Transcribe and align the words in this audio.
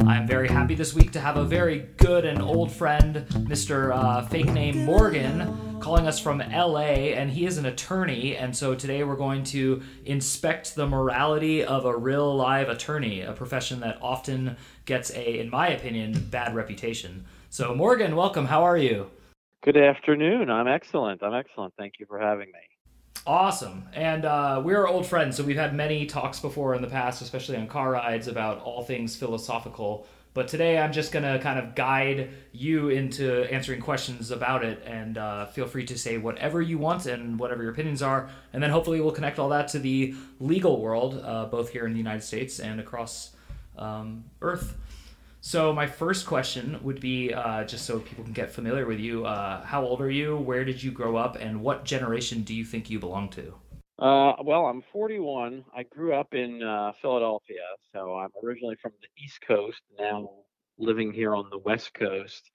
I'm 0.00 0.26
very 0.26 0.48
happy 0.48 0.74
this 0.74 0.94
week 0.94 1.12
to 1.12 1.20
have 1.20 1.36
a 1.36 1.44
very 1.44 1.88
good 1.96 2.24
and 2.24 2.40
old 2.40 2.72
friend, 2.72 3.26
Mr. 3.48 3.94
Uh, 3.94 4.22
fake 4.22 4.52
name 4.52 4.84
Morgan, 4.84 5.78
calling 5.80 6.06
us 6.06 6.18
from 6.18 6.38
LA, 6.38 7.12
and 7.14 7.30
he 7.30 7.46
is 7.46 7.58
an 7.58 7.66
attorney. 7.66 8.36
And 8.36 8.56
so 8.56 8.74
today 8.74 9.04
we're 9.04 9.16
going 9.16 9.44
to 9.44 9.82
inspect 10.04 10.74
the 10.74 10.86
morality 10.86 11.64
of 11.64 11.84
a 11.84 11.96
real 11.96 12.34
live 12.34 12.68
attorney, 12.68 13.22
a 13.22 13.32
profession 13.32 13.80
that 13.80 13.98
often 14.00 14.56
gets 14.84 15.10
a, 15.10 15.40
in 15.40 15.50
my 15.50 15.68
opinion, 15.68 16.28
bad 16.30 16.54
reputation. 16.54 17.24
So, 17.50 17.74
Morgan, 17.74 18.16
welcome. 18.16 18.46
How 18.46 18.62
are 18.62 18.78
you? 18.78 19.10
Good 19.62 19.76
afternoon. 19.76 20.50
I'm 20.50 20.68
excellent. 20.68 21.22
I'm 21.22 21.34
excellent. 21.34 21.74
Thank 21.76 21.94
you 22.00 22.06
for 22.06 22.18
having 22.18 22.46
me. 22.46 22.71
Awesome. 23.24 23.88
And 23.92 24.24
uh, 24.24 24.60
we're 24.64 24.86
old 24.86 25.06
friends, 25.06 25.36
so 25.36 25.44
we've 25.44 25.56
had 25.56 25.76
many 25.76 26.06
talks 26.06 26.40
before 26.40 26.74
in 26.74 26.82
the 26.82 26.88
past, 26.88 27.22
especially 27.22 27.56
on 27.56 27.68
car 27.68 27.92
rides, 27.92 28.26
about 28.26 28.60
all 28.62 28.82
things 28.82 29.14
philosophical. 29.14 30.08
But 30.34 30.48
today 30.48 30.76
I'm 30.78 30.92
just 30.92 31.12
going 31.12 31.22
to 31.24 31.38
kind 31.38 31.58
of 31.58 31.76
guide 31.76 32.30
you 32.52 32.88
into 32.88 33.44
answering 33.44 33.80
questions 33.80 34.32
about 34.32 34.64
it, 34.64 34.82
and 34.84 35.18
uh, 35.18 35.46
feel 35.46 35.68
free 35.68 35.84
to 35.86 35.96
say 35.96 36.18
whatever 36.18 36.60
you 36.60 36.78
want 36.78 37.06
and 37.06 37.38
whatever 37.38 37.62
your 37.62 37.70
opinions 37.70 38.02
are. 38.02 38.28
And 38.52 38.60
then 38.60 38.70
hopefully 38.70 39.00
we'll 39.00 39.12
connect 39.12 39.38
all 39.38 39.50
that 39.50 39.68
to 39.68 39.78
the 39.78 40.16
legal 40.40 40.80
world, 40.80 41.22
uh, 41.24 41.44
both 41.44 41.70
here 41.70 41.86
in 41.86 41.92
the 41.92 41.98
United 41.98 42.24
States 42.24 42.58
and 42.58 42.80
across 42.80 43.36
um, 43.78 44.24
Earth. 44.40 44.74
So 45.44 45.72
my 45.72 45.88
first 45.88 46.24
question 46.24 46.78
would 46.84 47.00
be 47.00 47.34
uh, 47.34 47.64
just 47.64 47.84
so 47.84 47.98
people 47.98 48.22
can 48.22 48.32
get 48.32 48.52
familiar 48.52 48.86
with 48.86 49.00
you. 49.00 49.26
Uh, 49.26 49.64
how 49.64 49.82
old 49.82 50.00
are 50.00 50.08
you? 50.08 50.36
Where 50.36 50.64
did 50.64 50.80
you 50.80 50.92
grow 50.92 51.16
up? 51.16 51.34
And 51.34 51.60
what 51.60 51.84
generation 51.84 52.42
do 52.42 52.54
you 52.54 52.64
think 52.64 52.88
you 52.88 53.00
belong 53.00 53.28
to? 53.30 53.52
Uh, 53.98 54.34
well, 54.44 54.66
I'm 54.66 54.84
41. 54.92 55.64
I 55.76 55.82
grew 55.82 56.14
up 56.14 56.32
in 56.32 56.62
uh, 56.62 56.92
Philadelphia, 57.02 57.56
so 57.92 58.14
I'm 58.14 58.30
originally 58.42 58.76
from 58.80 58.92
the 59.02 59.08
East 59.22 59.40
Coast. 59.40 59.80
Now 59.98 60.30
living 60.78 61.12
here 61.12 61.34
on 61.34 61.50
the 61.50 61.58
West 61.58 61.92
Coast, 61.92 62.48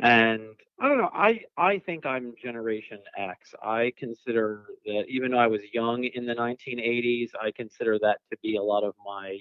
and 0.00 0.40
I 0.80 0.88
don't 0.88 0.96
know. 0.96 1.10
I 1.12 1.42
I 1.58 1.80
think 1.80 2.06
I'm 2.06 2.32
Generation 2.42 2.98
X. 3.18 3.54
I 3.62 3.92
consider 3.98 4.64
that 4.86 5.04
even 5.10 5.32
though 5.32 5.38
I 5.38 5.48
was 5.48 5.60
young 5.74 6.04
in 6.04 6.24
the 6.24 6.34
1980s, 6.34 7.32
I 7.38 7.50
consider 7.50 7.98
that 7.98 8.20
to 8.30 8.38
be 8.42 8.56
a 8.56 8.62
lot 8.62 8.84
of 8.84 8.94
my 9.04 9.38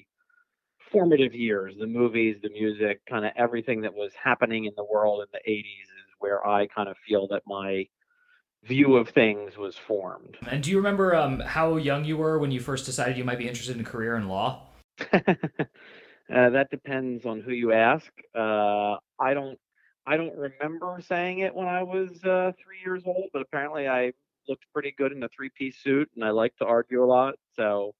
formative 0.92 1.34
years 1.34 1.76
the 1.80 1.88
movies 1.88 2.38
the 2.42 2.50
music 2.50 3.02
kind 3.10 3.26
of 3.26 3.32
everything 3.36 3.82
that 3.82 3.94
was 3.94 4.12
happening 4.22 4.66
in 4.66 4.74
the 4.78 4.84
world 4.84 5.22
in 5.22 5.28
the 5.32 5.52
80s 5.52 5.64
is 5.64 6.14
where 6.20 6.46
i 6.46 6.68
kind 6.68 6.90
of 6.90 6.96
feel 7.08 7.28
that 7.28 7.42
my 7.48 7.86
view 8.66 8.96
of 8.96 9.10
things 9.10 9.58
was 9.58 9.76
formed. 9.76 10.38
And 10.50 10.64
do 10.64 10.72
you 10.72 10.78
remember 10.78 11.16
um, 11.16 11.40
how 11.40 11.78
young 11.78 12.04
you 12.04 12.18
were 12.18 12.40
when 12.40 12.52
you 12.52 12.60
first 12.60 12.86
decided 12.86 13.16
you 13.18 13.24
might 13.24 13.38
be 13.38 13.48
interested 13.48 13.76
in 13.76 13.82
a 13.82 13.86
career 13.86 14.16
in 14.16 14.28
law? 14.28 14.64
Uh, 16.34 16.50
that 16.50 16.72
depends 16.72 17.24
on 17.28 17.40
who 17.40 17.52
you 17.52 17.72
ask. 17.72 18.12
Uh, 18.34 18.96
i 19.20 19.34
don't 19.36 19.60
i 20.08 20.18
don't 20.18 20.36
remember 20.36 21.00
saying 21.08 21.40
it 21.40 21.54
when 21.54 21.68
i 21.68 21.84
was 21.84 22.10
uh, 22.24 22.52
three 22.62 22.80
years 22.84 23.04
old 23.06 23.26
but 23.32 23.44
apparently 23.44 23.88
i 23.88 24.12
looked 24.48 24.66
pretty 24.74 24.92
good 24.98 25.12
in 25.12 25.22
a 25.22 25.30
three 25.30 25.52
piece 25.56 25.78
suit 25.78 26.10
and 26.16 26.26
i 26.26 26.32
like 26.32 26.56
to 26.58 26.66
argue 26.66 27.04
a 27.04 27.06
lot 27.06 27.36
so 27.56 27.94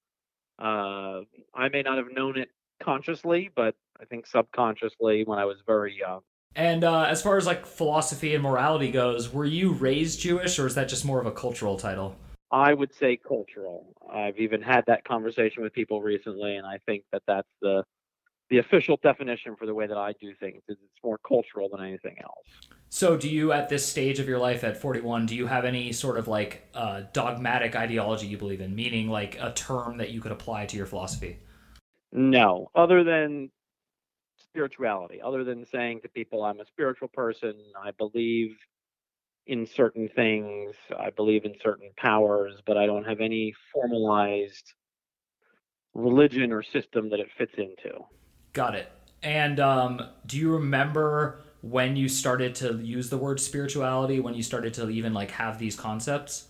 uh, 0.58 1.20
I 1.54 1.68
may 1.70 1.82
not 1.82 1.98
have 1.98 2.10
known 2.12 2.38
it 2.38 2.48
consciously, 2.82 3.50
but 3.54 3.74
I 4.00 4.04
think 4.04 4.26
subconsciously 4.26 5.24
when 5.24 5.38
I 5.38 5.44
was 5.44 5.58
very 5.66 5.96
young. 5.96 6.20
And 6.54 6.84
uh, 6.84 7.02
as 7.04 7.22
far 7.22 7.36
as 7.36 7.46
like 7.46 7.66
philosophy 7.66 8.34
and 8.34 8.42
morality 8.42 8.90
goes, 8.90 9.32
were 9.32 9.44
you 9.44 9.72
raised 9.72 10.20
Jewish, 10.20 10.58
or 10.58 10.66
is 10.66 10.74
that 10.74 10.88
just 10.88 11.04
more 11.04 11.20
of 11.20 11.26
a 11.26 11.32
cultural 11.32 11.76
title? 11.76 12.16
I 12.50 12.72
would 12.72 12.94
say 12.94 13.16
cultural. 13.16 13.94
I've 14.10 14.38
even 14.38 14.62
had 14.62 14.84
that 14.86 15.04
conversation 15.04 15.62
with 15.62 15.72
people 15.72 16.00
recently, 16.00 16.56
and 16.56 16.66
I 16.66 16.78
think 16.86 17.04
that 17.12 17.22
that's 17.26 17.48
the 17.60 17.84
the 18.48 18.58
official 18.58 18.96
definition 19.02 19.56
for 19.56 19.66
the 19.66 19.74
way 19.74 19.88
that 19.88 19.98
I 19.98 20.12
do 20.20 20.32
things. 20.38 20.62
Is 20.68 20.78
it's 20.80 21.04
more 21.04 21.18
cultural 21.26 21.68
than 21.68 21.84
anything 21.84 22.16
else. 22.22 22.70
So, 22.88 23.16
do 23.16 23.28
you 23.28 23.52
at 23.52 23.68
this 23.68 23.84
stage 23.84 24.20
of 24.20 24.28
your 24.28 24.38
life 24.38 24.62
at 24.62 24.80
41, 24.80 25.26
do 25.26 25.34
you 25.34 25.46
have 25.48 25.64
any 25.64 25.92
sort 25.92 26.16
of 26.16 26.28
like 26.28 26.68
uh, 26.72 27.02
dogmatic 27.12 27.74
ideology 27.74 28.28
you 28.28 28.38
believe 28.38 28.60
in, 28.60 28.74
meaning 28.74 29.08
like 29.08 29.36
a 29.40 29.52
term 29.52 29.98
that 29.98 30.10
you 30.10 30.20
could 30.20 30.32
apply 30.32 30.66
to 30.66 30.76
your 30.76 30.86
philosophy? 30.86 31.40
No, 32.12 32.70
other 32.74 33.04
than 33.04 33.50
spirituality, 34.38 35.20
other 35.20 35.44
than 35.44 35.66
saying 35.66 36.00
to 36.02 36.08
people, 36.08 36.44
I'm 36.44 36.60
a 36.60 36.66
spiritual 36.66 37.08
person, 37.08 37.54
I 37.82 37.90
believe 37.90 38.56
in 39.46 39.66
certain 39.66 40.08
things, 40.14 40.74
I 40.98 41.10
believe 41.10 41.44
in 41.44 41.54
certain 41.62 41.90
powers, 41.96 42.54
but 42.66 42.76
I 42.76 42.86
don't 42.86 43.04
have 43.04 43.20
any 43.20 43.54
formalized 43.72 44.72
religion 45.94 46.52
or 46.52 46.62
system 46.62 47.10
that 47.10 47.20
it 47.20 47.28
fits 47.38 47.52
into. 47.56 48.04
Got 48.52 48.74
it. 48.74 48.90
And 49.22 49.60
um, 49.60 50.00
do 50.26 50.36
you 50.36 50.52
remember 50.52 51.42
when 51.62 51.96
you 51.96 52.08
started 52.08 52.54
to 52.56 52.74
use 52.74 53.10
the 53.10 53.18
word 53.18 53.40
spirituality, 53.40 54.20
when 54.20 54.34
you 54.34 54.42
started 54.42 54.74
to 54.74 54.88
even 54.90 55.12
like 55.14 55.30
have 55.32 55.58
these 55.58 55.76
concepts? 55.76 56.48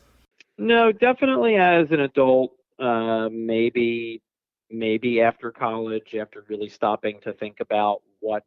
No, 0.59 0.93
definitely 0.93 1.57
as 1.57 1.87
an 1.91 2.01
adult, 2.01 2.53
uh, 2.79 3.29
maybe 3.31 4.23
maybe 4.71 5.21
after 5.21 5.51
college, 5.51 6.15
after 6.15 6.45
really 6.49 6.69
stopping 6.69 7.21
to 7.23 7.33
think 7.33 7.61
about 7.61 8.03
what 8.21 8.45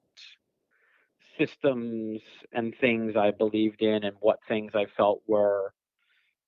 systems 1.38 2.22
and 2.52 2.76
things 2.80 3.16
I 3.16 3.32
believed 3.32 3.82
in 3.82 4.04
and 4.04 4.16
what 4.20 4.40
things 4.48 4.74
I 4.76 4.86
felt 4.98 5.22
were 5.28 5.74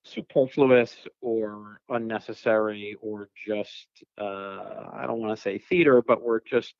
superfluous 0.04 0.94
or 1.20 1.80
unnecessary 1.88 2.96
or 3.00 3.28
just, 3.46 3.86
uh, 4.20 4.24
I 4.92 5.04
don't 5.06 5.20
want 5.20 5.36
to 5.36 5.42
say 5.42 5.58
theater, 5.58 6.02
but 6.06 6.22
were 6.22 6.42
just 6.44 6.74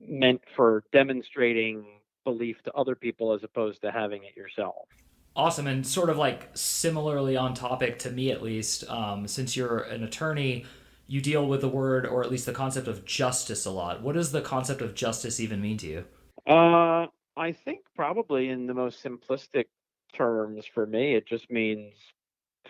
meant 0.00 0.40
for 0.54 0.84
demonstrating 0.92 1.84
belief 2.24 2.62
to 2.64 2.72
other 2.72 2.94
people 2.94 3.32
as 3.32 3.44
opposed 3.44 3.82
to 3.82 3.90
having 3.90 4.22
it 4.24 4.36
yourself. 4.36 4.88
Awesome. 5.34 5.66
And 5.66 5.86
sort 5.86 6.08
of 6.08 6.16
like 6.16 6.48
similarly 6.54 7.36
on 7.36 7.52
topic 7.52 7.98
to 8.00 8.10
me, 8.10 8.30
at 8.30 8.42
least, 8.42 8.88
um, 8.88 9.28
since 9.28 9.54
you're 9.54 9.80
an 9.80 10.02
attorney, 10.02 10.64
you 11.06 11.20
deal 11.20 11.46
with 11.46 11.60
the 11.60 11.68
word 11.68 12.06
or 12.06 12.22
at 12.22 12.30
least 12.30 12.46
the 12.46 12.52
concept 12.52 12.88
of 12.88 13.04
justice 13.04 13.64
a 13.64 13.70
lot. 13.70 14.02
What 14.02 14.14
does 14.14 14.32
the 14.32 14.40
concept 14.40 14.80
of 14.80 14.94
justice 14.94 15.38
even 15.40 15.60
mean 15.60 15.78
to 15.78 15.86
you? 15.86 16.04
Uh, 16.46 17.06
I 17.36 17.52
think 17.52 17.80
probably 17.94 18.48
in 18.48 18.66
the 18.66 18.74
most 18.74 19.02
simplistic 19.02 19.66
terms 20.14 20.64
for 20.72 20.86
me, 20.86 21.14
it 21.14 21.26
just 21.26 21.50
means 21.50 21.92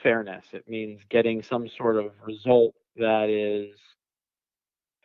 fairness. 0.03 0.45
It 0.53 0.69
means 0.69 1.01
getting 1.09 1.43
some 1.43 1.69
sort 1.69 1.97
of 1.97 2.13
result 2.27 2.75
that 2.97 3.29
is 3.29 3.75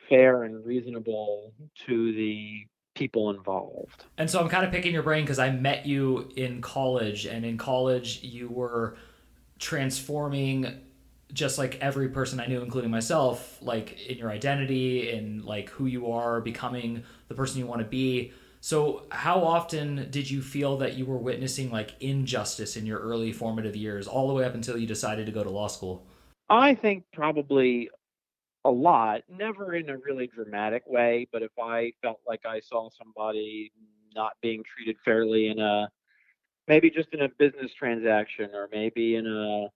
fair 0.08 0.44
and 0.44 0.64
reasonable 0.64 1.52
to 1.86 2.12
the 2.12 2.66
people 2.94 3.30
involved. 3.30 4.04
And 4.18 4.28
so 4.28 4.40
I'm 4.40 4.48
kind 4.48 4.64
of 4.66 4.70
picking 4.70 4.92
your 4.92 5.02
brain 5.02 5.24
because 5.24 5.38
I 5.38 5.50
met 5.50 5.86
you 5.86 6.30
in 6.36 6.60
college, 6.60 7.24
and 7.26 7.44
in 7.44 7.56
college, 7.56 8.22
you 8.22 8.48
were 8.48 8.96
transforming 9.58 10.80
just 11.32 11.58
like 11.58 11.78
every 11.80 12.08
person 12.08 12.40
I 12.40 12.46
knew, 12.46 12.62
including 12.62 12.90
myself, 12.90 13.58
like 13.62 14.00
in 14.00 14.18
your 14.18 14.30
identity 14.30 15.10
and 15.10 15.44
like 15.44 15.70
who 15.70 15.86
you 15.86 16.12
are, 16.12 16.40
becoming 16.40 17.04
the 17.28 17.34
person 17.34 17.58
you 17.58 17.66
want 17.66 17.80
to 17.80 17.86
be. 17.86 18.32
So, 18.60 19.06
how 19.10 19.40
often 19.40 20.08
did 20.10 20.30
you 20.30 20.40
feel 20.40 20.76
that 20.78 20.94
you 20.94 21.04
were 21.04 21.16
witnessing 21.16 21.70
like 21.70 21.94
injustice 22.00 22.76
in 22.76 22.86
your 22.86 23.00
early 23.00 23.32
formative 23.32 23.74
years, 23.74 24.06
all 24.06 24.28
the 24.28 24.34
way 24.34 24.44
up 24.44 24.54
until 24.54 24.78
you 24.78 24.86
decided 24.86 25.26
to 25.26 25.32
go 25.32 25.42
to 25.42 25.50
law 25.50 25.66
school? 25.66 26.06
I 26.48 26.74
think 26.74 27.04
probably 27.12 27.90
a 28.64 28.70
lot, 28.70 29.22
never 29.28 29.74
in 29.74 29.90
a 29.90 29.96
really 29.96 30.28
dramatic 30.28 30.84
way, 30.86 31.26
but 31.32 31.42
if 31.42 31.50
I 31.60 31.92
felt 32.02 32.20
like 32.26 32.46
I 32.46 32.60
saw 32.60 32.88
somebody 32.90 33.72
not 34.14 34.32
being 34.42 34.62
treated 34.76 34.96
fairly 35.04 35.48
in 35.48 35.58
a 35.58 35.88
maybe 36.68 36.90
just 36.90 37.08
in 37.12 37.22
a 37.22 37.28
business 37.28 37.72
transaction 37.76 38.50
or 38.54 38.68
maybe 38.70 39.16
in 39.16 39.26
a 39.26 39.66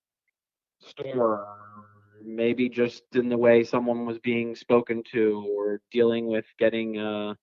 store, 0.78 1.46
maybe 2.24 2.68
just 2.68 3.02
in 3.14 3.28
the 3.28 3.38
way 3.38 3.64
someone 3.64 4.06
was 4.06 4.18
being 4.18 4.54
spoken 4.54 5.02
to, 5.12 5.46
or 5.56 5.80
dealing 5.90 6.26
with 6.26 6.44
getting 6.58 6.98
uh, 6.98 7.34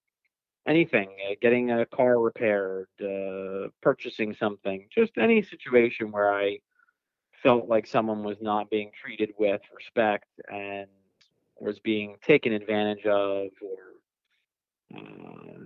anything, 0.68 1.09
uh, 1.30 1.35
getting 1.41 1.71
a 1.71 1.85
car 1.85 2.19
repaired, 2.19 2.88
uh, 3.01 3.69
purchasing 3.81 4.35
something, 4.35 4.88
just 4.94 5.18
any 5.18 5.41
situation 5.41 6.12
where 6.12 6.33
I 6.33 6.59
felt 7.41 7.68
like 7.68 7.85
someone 7.85 8.24
was 8.24 8.38
not 8.41 8.69
being 8.69 8.91
treated 9.00 9.31
with 9.38 9.62
respect 9.75 10.27
and 10.51 10.88
was 11.59 11.80
being 11.80 12.15
taken 12.25 12.53
advantage 12.53 13.06
of, 13.06 13.47
or 13.62 14.97
uh, 14.97 15.59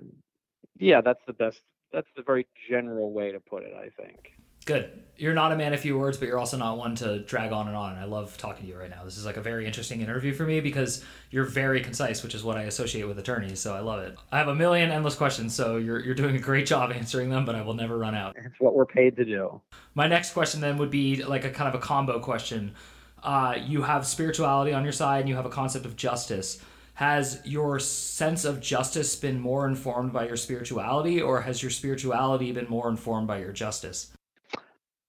yeah, 0.79 1.01
that's 1.01 1.23
the 1.25 1.33
best. 1.33 1.61
That's 1.93 2.09
the 2.15 2.23
very 2.23 2.45
general 2.69 3.13
way 3.13 3.31
to 3.31 3.39
put 3.39 3.63
it, 3.63 3.73
I 3.73 3.89
think. 4.01 4.33
Good. 4.67 4.91
You're 5.15 5.33
not 5.33 5.51
a 5.51 5.55
man 5.55 5.73
of 5.73 5.79
few 5.79 5.97
words, 5.97 6.17
but 6.17 6.27
you're 6.27 6.37
also 6.37 6.57
not 6.57 6.77
one 6.77 6.93
to 6.95 7.19
drag 7.19 7.51
on 7.51 7.67
and 7.67 7.75
on. 7.75 7.93
And 7.93 7.99
I 7.99 8.03
love 8.03 8.37
talking 8.37 8.65
to 8.65 8.69
you 8.69 8.77
right 8.77 8.89
now. 8.89 9.03
This 9.03 9.17
is 9.17 9.25
like 9.25 9.37
a 9.37 9.41
very 9.41 9.65
interesting 9.65 10.01
interview 10.01 10.33
for 10.33 10.43
me 10.43 10.59
because 10.59 11.03
you're 11.31 11.45
very 11.45 11.81
concise, 11.81 12.21
which 12.21 12.35
is 12.35 12.43
what 12.43 12.57
I 12.57 12.63
associate 12.63 13.07
with 13.07 13.17
attorneys. 13.17 13.59
So 13.61 13.73
I 13.73 13.79
love 13.79 14.01
it. 14.01 14.15
I 14.31 14.37
have 14.37 14.49
a 14.49 14.53
million 14.53 14.91
endless 14.91 15.15
questions, 15.15 15.55
so 15.55 15.77
you're 15.77 15.99
you're 16.01 16.13
doing 16.13 16.35
a 16.35 16.39
great 16.39 16.67
job 16.67 16.91
answering 16.91 17.29
them, 17.29 17.45
but 17.45 17.55
I 17.55 17.61
will 17.61 17.73
never 17.73 17.97
run 17.97 18.13
out. 18.13 18.35
It's 18.37 18.59
what 18.59 18.75
we're 18.75 18.85
paid 18.85 19.15
to 19.15 19.25
do. 19.25 19.59
My 19.95 20.07
next 20.07 20.33
question 20.33 20.59
then 20.59 20.77
would 20.77 20.91
be 20.91 21.23
like 21.23 21.45
a 21.45 21.49
kind 21.49 21.73
of 21.73 21.81
a 21.81 21.83
combo 21.83 22.19
question. 22.19 22.75
Uh, 23.23 23.55
you 23.65 23.81
have 23.83 24.05
spirituality 24.05 24.73
on 24.73 24.83
your 24.83 24.93
side, 24.93 25.21
and 25.21 25.29
you 25.29 25.35
have 25.35 25.45
a 25.45 25.49
concept 25.49 25.85
of 25.85 25.95
justice. 25.95 26.61
Has 26.95 27.41
your 27.45 27.79
sense 27.79 28.43
of 28.43 28.59
justice 28.59 29.15
been 29.15 29.39
more 29.39 29.65
informed 29.65 30.11
by 30.11 30.27
your 30.27 30.37
spirituality, 30.37 31.21
or 31.21 31.41
has 31.41 31.63
your 31.63 31.71
spirituality 31.71 32.51
been 32.51 32.67
more 32.69 32.89
informed 32.89 33.27
by 33.27 33.39
your 33.39 33.53
justice? 33.53 34.11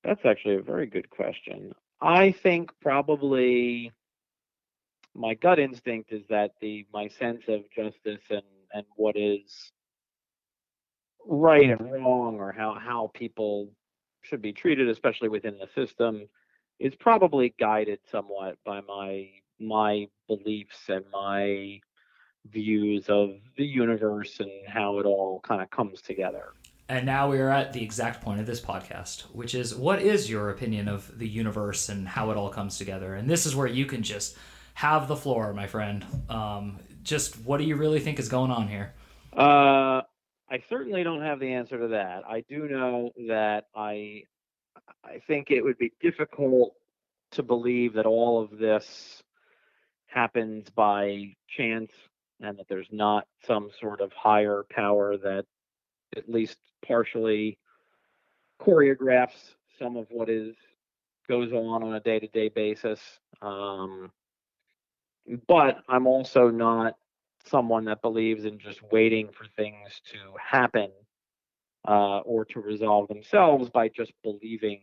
That's 0.08 0.24
actually 0.24 0.54
a 0.54 0.62
very 0.62 0.86
good 0.86 1.10
question. 1.10 1.74
I 2.00 2.32
think 2.32 2.70
probably 2.80 3.92
my 5.14 5.34
gut 5.34 5.58
instinct 5.58 6.14
is 6.14 6.22
that 6.30 6.52
the 6.62 6.86
my 6.94 7.08
sense 7.08 7.42
of 7.46 7.70
justice 7.70 8.22
and 8.30 8.42
and 8.72 8.86
what 8.96 9.16
is 9.18 9.70
right 11.26 11.68
and 11.68 11.92
wrong 11.92 12.36
or 12.36 12.52
how 12.52 12.78
how 12.80 13.10
people 13.12 13.70
should 14.22 14.40
be 14.40 14.52
treated 14.52 14.88
especially 14.88 15.28
within 15.28 15.58
the 15.58 15.68
system 15.74 16.26
is 16.78 16.94
probably 16.94 17.54
guided 17.60 17.98
somewhat 18.10 18.56
by 18.64 18.80
my 18.80 19.28
my 19.60 20.06
beliefs 20.26 20.88
and 20.88 21.04
my 21.12 21.78
views 22.46 23.10
of 23.10 23.34
the 23.58 23.66
universe 23.66 24.40
and 24.40 24.50
how 24.66 25.00
it 25.00 25.04
all 25.04 25.40
kind 25.40 25.60
of 25.60 25.68
comes 25.68 26.00
together. 26.00 26.54
And 26.88 27.04
now 27.04 27.30
we 27.30 27.38
are 27.38 27.50
at 27.50 27.74
the 27.74 27.82
exact 27.82 28.22
point 28.22 28.40
of 28.40 28.46
this 28.46 28.60
podcast, 28.62 29.22
which 29.34 29.54
is 29.54 29.74
what 29.74 30.00
is 30.00 30.30
your 30.30 30.48
opinion 30.48 30.88
of 30.88 31.18
the 31.18 31.28
universe 31.28 31.90
and 31.90 32.08
how 32.08 32.30
it 32.30 32.38
all 32.38 32.48
comes 32.48 32.78
together? 32.78 33.14
And 33.14 33.28
this 33.28 33.44
is 33.44 33.54
where 33.54 33.66
you 33.66 33.84
can 33.84 34.02
just 34.02 34.38
have 34.72 35.06
the 35.06 35.16
floor, 35.16 35.52
my 35.52 35.66
friend. 35.66 36.06
Um, 36.30 36.78
just 37.02 37.38
what 37.40 37.58
do 37.58 37.64
you 37.64 37.76
really 37.76 38.00
think 38.00 38.18
is 38.18 38.30
going 38.30 38.50
on 38.50 38.68
here? 38.68 38.94
Uh, 39.36 40.00
I 40.50 40.62
certainly 40.70 41.02
don't 41.02 41.20
have 41.20 41.40
the 41.40 41.52
answer 41.52 41.78
to 41.78 41.88
that. 41.88 42.22
I 42.26 42.42
do 42.48 42.66
know 42.68 43.10
that 43.28 43.66
I 43.76 44.22
I 45.04 45.20
think 45.26 45.50
it 45.50 45.62
would 45.62 45.78
be 45.78 45.92
difficult 46.00 46.74
to 47.32 47.42
believe 47.42 47.94
that 47.94 48.06
all 48.06 48.42
of 48.42 48.58
this 48.58 49.22
happens 50.06 50.70
by 50.70 51.34
chance 51.48 51.92
and 52.40 52.58
that 52.58 52.66
there's 52.68 52.88
not 52.90 53.26
some 53.46 53.70
sort 53.78 54.00
of 54.00 54.10
higher 54.12 54.64
power 54.70 55.18
that 55.18 55.44
at 56.16 56.28
least 56.28 56.56
partially 56.86 57.58
choreographs 58.60 59.54
some 59.78 59.96
of 59.96 60.06
what 60.10 60.28
is 60.28 60.54
goes 61.28 61.52
on 61.52 61.82
on 61.82 61.94
a 61.94 62.00
day-to-day 62.00 62.48
basis. 62.48 63.00
Um, 63.42 64.10
but 65.46 65.78
I'm 65.88 66.06
also 66.06 66.48
not 66.48 66.94
someone 67.46 67.84
that 67.84 68.02
believes 68.02 68.44
in 68.44 68.58
just 68.58 68.82
waiting 68.90 69.28
for 69.28 69.44
things 69.56 70.00
to 70.12 70.18
happen 70.42 70.90
uh, 71.86 72.20
or 72.20 72.44
to 72.46 72.60
resolve 72.60 73.08
themselves 73.08 73.68
by 73.70 73.88
just 73.88 74.12
believing 74.22 74.80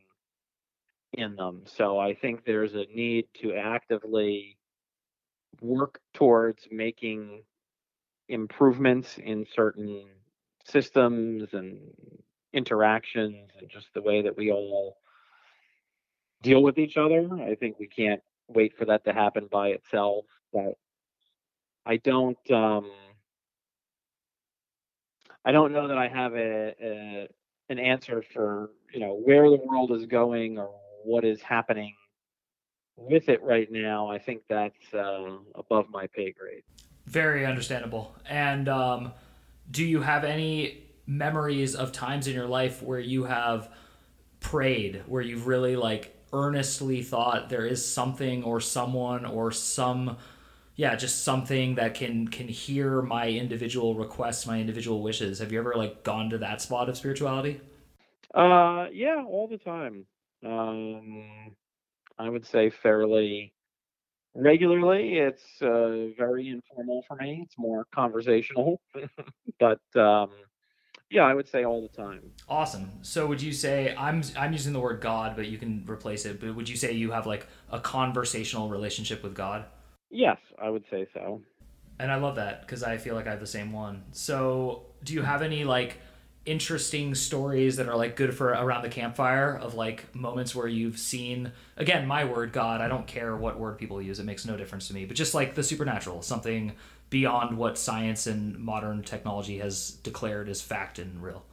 in 1.13 1.36
them. 1.36 1.63
So 1.66 1.98
I 1.98 2.13
think 2.13 2.45
there's 2.45 2.75
a 2.75 2.86
need 2.94 3.25
to 3.42 3.56
actively 3.56 4.57
work 5.62 6.00
towards 6.13 6.68
making 6.72 7.44
improvements 8.27 9.18
in 9.18 9.45
certain 9.56 10.06
systems 10.66 11.54
and 11.54 11.80
interactions 12.54 13.52
and 13.60 13.70
just 13.70 13.88
the 13.94 14.02
way 14.02 14.22
that 14.24 14.36
we 14.36 14.52
all 14.52 14.98
deal 16.42 16.62
with 16.62 16.78
each 16.78 16.98
other. 16.98 17.30
I 17.42 17.56
think 17.56 17.80
we 17.80 17.88
can't 17.88 18.22
wait 18.48 18.78
for 18.78 18.86
that 18.86 19.06
to 19.06 19.14
happen 19.14 19.48
by 19.52 19.70
itself. 19.70 20.26
But 20.52 20.74
I 21.86 21.98
don't 21.98 22.52
um 22.52 22.92
I 25.44 25.52
don't 25.52 25.72
know 25.72 25.88
that 25.88 25.98
I 25.98 26.08
have 26.08 26.34
a, 26.34 26.74
a 26.82 27.28
an 27.70 27.80
answer 27.80 28.24
for, 28.34 28.72
you 28.94 29.00
know, 29.00 29.20
where 29.24 29.50
the 29.50 29.60
world 29.64 29.92
is 29.92 30.06
going 30.06 30.58
or 30.58 30.70
what 31.04 31.24
is 31.24 31.42
happening 31.42 31.96
with 32.96 33.30
it 33.30 33.44
right 33.44 33.72
now. 33.72 34.10
I 34.10 34.18
think 34.20 34.42
that's 34.50 34.94
uh, 34.94 35.38
above 35.56 35.88
my 35.90 36.08
pay 36.08 36.32
grade. 36.32 36.64
Very 37.06 37.46
understandable. 37.46 38.16
And 38.28 38.68
um 38.70 39.14
do 39.70 39.84
you 39.84 40.02
have 40.02 40.24
any 40.24 40.84
memories 41.08 41.76
of 41.76 41.92
times 41.92 42.28
in 42.28 42.34
your 42.34 42.48
life 42.48 42.82
where 42.82 43.00
you 43.00 43.26
have 43.26 43.70
prayed, 44.40 45.04
where 45.08 45.22
you've 45.22 45.48
really 45.48 45.76
like 45.76 46.16
earnestly 46.34 47.02
thought 47.02 47.50
there 47.50 47.66
is 47.66 47.86
something 47.86 48.44
or 48.44 48.60
someone 48.60 49.26
or 49.26 49.52
some 49.52 50.18
yeah, 50.78 50.96
just 50.96 51.24
something 51.24 51.76
that 51.76 51.94
can 51.96 52.28
can 52.28 52.48
hear 52.50 53.02
my 53.02 53.30
individual 53.30 53.96
requests, 53.96 54.46
my 54.46 54.60
individual 54.60 55.02
wishes. 55.02 55.40
Have 55.40 55.52
you 55.52 55.60
ever 55.60 55.74
like 55.76 56.04
gone 56.04 56.30
to 56.32 56.38
that 56.40 56.62
spot 56.62 56.90
of 56.90 56.98
spirituality? 56.98 57.62
Uh 58.34 58.88
yeah, 58.92 59.24
all 59.28 59.48
the 59.48 59.58
time. 59.58 60.06
Um 60.46 61.56
I 62.20 62.30
would 62.30 62.46
say 62.46 62.70
fairly 62.70 63.55
regularly. 64.36 65.18
It's 65.18 65.62
uh, 65.62 66.08
very 66.18 66.50
informal 66.50 67.04
for 67.08 67.16
me. 67.16 67.42
It's 67.46 67.58
more 67.58 67.86
conversational, 67.94 68.82
but 69.60 69.80
um, 69.96 70.30
yeah, 71.10 71.24
I 71.24 71.34
would 71.34 71.48
say 71.48 71.64
all 71.64 71.82
the 71.82 71.96
time. 71.96 72.22
Awesome. 72.50 72.92
So 73.02 73.26
would 73.28 73.42
you 73.42 73.54
say 73.54 73.96
I'm 73.98 74.22
I'm 74.38 74.54
using 74.54 74.74
the 74.74 74.80
word 74.80 75.02
God, 75.02 75.36
but 75.36 75.48
you 75.48 75.58
can 75.58 75.86
replace 75.88 76.26
it. 76.26 76.40
But 76.40 76.56
would 76.56 76.70
you 76.70 76.76
say 76.76 76.92
you 76.92 77.12
have 77.12 77.26
like 77.26 77.48
a 77.72 77.80
conversational 77.80 78.70
relationship 78.70 79.24
with 79.24 79.34
God? 79.34 79.66
Yes, 80.10 80.38
I 80.62 80.70
would 80.70 80.86
say 80.90 81.08
so. 81.14 81.42
And 82.00 82.12
I 82.12 82.16
love 82.16 82.36
that 82.36 82.62
because 82.62 82.84
I 82.84 82.98
feel 82.98 83.16
like 83.16 83.28
I 83.28 83.32
have 83.32 83.40
the 83.40 83.48
same 83.48 83.72
one. 83.72 84.04
So 84.12 84.88
do 85.04 85.14
you 85.14 85.22
have 85.22 85.42
any 85.42 85.64
like 85.64 86.00
interesting 86.46 87.16
stories 87.16 87.78
that 87.78 87.90
are 87.90 87.96
like 87.96 88.16
good 88.16 88.36
for 88.36 88.50
around 88.50 88.84
the 88.84 88.90
campfire 88.90 89.58
of 89.58 89.74
like 89.74 90.14
moments 90.16 90.54
where 90.54 90.68
you've 90.68 91.00
seen 91.00 91.52
again 91.76 92.06
my 92.08 92.24
word 92.24 92.52
god 92.52 92.82
i 92.82 92.88
don't 92.88 93.08
care 93.08 93.36
what 93.36 93.60
word 93.60 93.78
people 93.80 94.00
use 94.00 94.20
it 94.20 94.26
makes 94.26 94.46
no 94.46 94.56
difference 94.56 94.88
to 94.88 94.94
me 94.94 95.06
but 95.06 95.16
just 95.16 95.34
like 95.34 95.56
the 95.56 95.64
supernatural 95.64 96.22
something 96.22 96.72
beyond 97.10 97.58
what 97.58 97.78
science 97.78 98.28
and 98.28 98.58
modern 98.58 99.02
technology 99.02 99.58
has 99.60 99.92
declared 100.04 100.50
as 100.50 100.62
fact 100.62 101.00
and 101.00 101.22
real. 101.22 101.44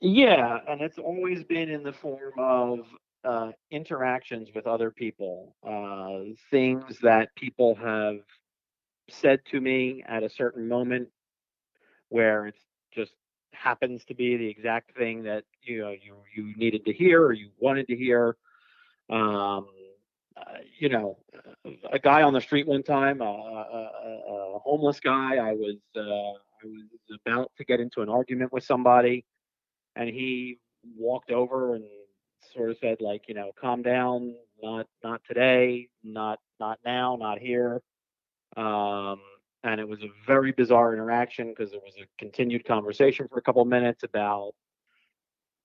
Yeah 0.00 0.58
and 0.68 0.80
it's 0.80 0.98
always 0.98 1.44
been 1.44 1.70
in 1.70 1.82
the 1.82 1.92
form 1.92 2.32
of 2.38 2.80
uh, 3.24 3.52
interactions 3.70 4.48
with 4.54 4.66
other 4.66 4.90
people 4.90 5.54
uh, 5.66 6.32
things 6.50 6.98
that 7.02 7.28
people 7.36 7.74
have 7.76 8.16
said 9.08 9.40
to 9.50 9.60
me 9.60 10.02
at 10.08 10.22
a 10.22 10.28
certain 10.28 10.68
moment 10.68 11.08
where 12.08 12.46
it's 12.46 12.58
happens 13.62 14.04
to 14.06 14.14
be 14.14 14.36
the 14.36 14.48
exact 14.48 14.96
thing 14.96 15.22
that 15.24 15.44
you 15.62 15.80
know 15.82 15.90
you 15.90 16.16
you 16.34 16.54
needed 16.56 16.84
to 16.86 16.92
hear 16.92 17.22
or 17.22 17.32
you 17.32 17.50
wanted 17.58 17.86
to 17.88 17.96
hear. 17.96 18.36
Um, 19.10 19.66
uh, 20.36 20.58
you 20.78 20.88
know, 20.88 21.18
a 21.92 21.98
guy 21.98 22.22
on 22.22 22.32
the 22.32 22.40
street 22.40 22.66
one 22.66 22.82
time, 22.82 23.20
a, 23.20 23.24
a, 23.24 24.54
a 24.56 24.58
homeless 24.58 24.98
guy. 24.98 25.36
I 25.36 25.52
was 25.52 25.76
uh, 25.96 26.00
I 26.00 26.64
was 26.64 27.20
about 27.26 27.52
to 27.58 27.64
get 27.64 27.80
into 27.80 28.00
an 28.00 28.08
argument 28.08 28.52
with 28.52 28.64
somebody, 28.64 29.24
and 29.94 30.08
he 30.08 30.58
walked 30.96 31.30
over 31.30 31.74
and 31.74 31.84
sort 32.54 32.70
of 32.70 32.78
said 32.78 33.00
like, 33.00 33.28
you 33.28 33.34
know, 33.34 33.52
calm 33.60 33.82
down, 33.82 34.34
not 34.62 34.86
not 35.04 35.20
today, 35.28 35.88
not 36.02 36.40
not 36.58 36.78
now, 36.84 37.16
not 37.16 37.38
here. 37.38 37.82
Um, 38.56 39.20
and 39.64 39.80
it 39.80 39.88
was 39.88 40.02
a 40.02 40.08
very 40.26 40.52
bizarre 40.52 40.92
interaction 40.92 41.48
because 41.48 41.70
there 41.70 41.80
was 41.80 41.94
a 41.98 42.06
continued 42.18 42.64
conversation 42.64 43.28
for 43.28 43.38
a 43.38 43.42
couple 43.42 43.64
minutes 43.64 44.02
about 44.02 44.52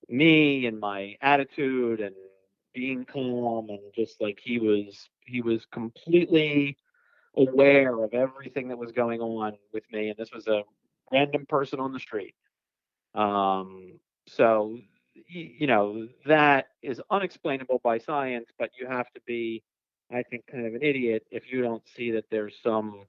me 0.09 0.65
and 0.65 0.79
my 0.79 1.15
attitude 1.21 1.99
and 1.99 2.15
being 2.73 3.05
calm 3.05 3.69
and 3.69 3.79
just 3.95 4.21
like 4.21 4.39
he 4.41 4.59
was 4.59 5.09
he 5.25 5.41
was 5.41 5.65
completely 5.71 6.77
aware 7.35 8.03
of 8.03 8.13
everything 8.13 8.67
that 8.67 8.77
was 8.77 8.91
going 8.91 9.19
on 9.19 9.53
with 9.73 9.83
me 9.91 10.09
and 10.09 10.17
this 10.17 10.31
was 10.31 10.47
a 10.47 10.63
random 11.11 11.45
person 11.47 11.79
on 11.79 11.91
the 11.91 11.99
street. 11.99 12.35
Um 13.15 13.99
so 14.27 14.77
you 15.27 15.67
know 15.67 16.07
that 16.25 16.67
is 16.81 17.01
unexplainable 17.09 17.81
by 17.83 17.97
science 17.97 18.49
but 18.59 18.69
you 18.79 18.85
have 18.85 19.11
to 19.13 19.21
be 19.25 19.63
i 20.11 20.21
think 20.23 20.45
kind 20.47 20.65
of 20.67 20.75
an 20.75 20.83
idiot 20.83 21.25
if 21.31 21.51
you 21.51 21.61
don't 21.61 21.87
see 21.95 22.11
that 22.11 22.25
there's 22.29 22.55
some 22.61 23.03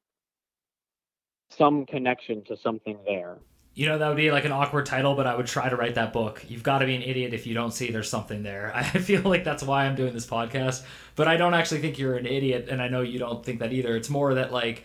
some 1.57 1.87
connection 1.87 2.43
to 2.45 2.57
something 2.57 2.99
there. 3.07 3.39
You 3.75 3.87
know, 3.87 3.99
that 3.99 4.09
would 4.09 4.17
be 4.17 4.33
like 4.33 4.45
an 4.45 4.51
awkward 4.53 4.87
title, 4.87 5.15
but 5.15 5.27
I 5.27 5.37
would 5.37 5.47
try 5.47 5.69
to 5.69 5.77
write 5.77 5.95
that 5.95 6.13
book. 6.13 6.45
You've 6.49 6.65
got 6.65 6.79
to 6.79 6.87
be 6.87 6.97
an 6.97 7.03
idiot 7.03 7.33
if 7.33 7.47
you 7.47 7.55
don't 7.55 7.73
see 7.73 7.93
there's 7.93 8.11
something 8.11 8.43
there. 8.43 8.73
I 8.77 8.83
feel 8.83 9.23
like 9.23 9.45
that's 9.45 9.63
why 9.63 9.87
I'm 9.87 9.95
doing 9.95 10.13
this 10.13 10.27
podcast, 10.27 10.83
but 11.15 11.29
I 11.29 11.37
don't 11.37 11.55
actually 11.55 11.81
think 11.81 11.99
you're 11.99 12.17
an 12.17 12.27
idiot, 12.27 12.69
and 12.71 12.83
I 12.83 12.89
know 12.89 13.03
you 13.03 13.19
don't 13.19 13.45
think 13.45 13.61
that 13.61 13.73
either. 13.73 13.97
It's 13.97 14.11
more 14.11 14.35
that, 14.35 14.53
like, 14.53 14.85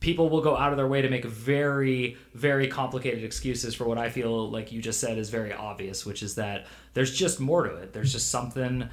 people 0.00 0.30
will 0.30 0.40
go 0.40 0.56
out 0.56 0.72
of 0.72 0.78
their 0.78 0.88
way 0.88 1.02
to 1.02 1.08
make 1.08 1.24
very 1.26 2.16
very 2.34 2.66
complicated 2.66 3.22
excuses 3.22 3.74
for 3.74 3.84
what 3.84 3.98
i 3.98 4.08
feel 4.08 4.50
like 4.50 4.72
you 4.72 4.82
just 4.82 4.98
said 4.98 5.18
is 5.18 5.30
very 5.30 5.52
obvious 5.52 6.04
which 6.04 6.22
is 6.22 6.34
that 6.34 6.66
there's 6.94 7.14
just 7.14 7.38
more 7.38 7.64
to 7.64 7.74
it 7.76 7.92
there's 7.92 8.12
just 8.12 8.30
something 8.30 8.88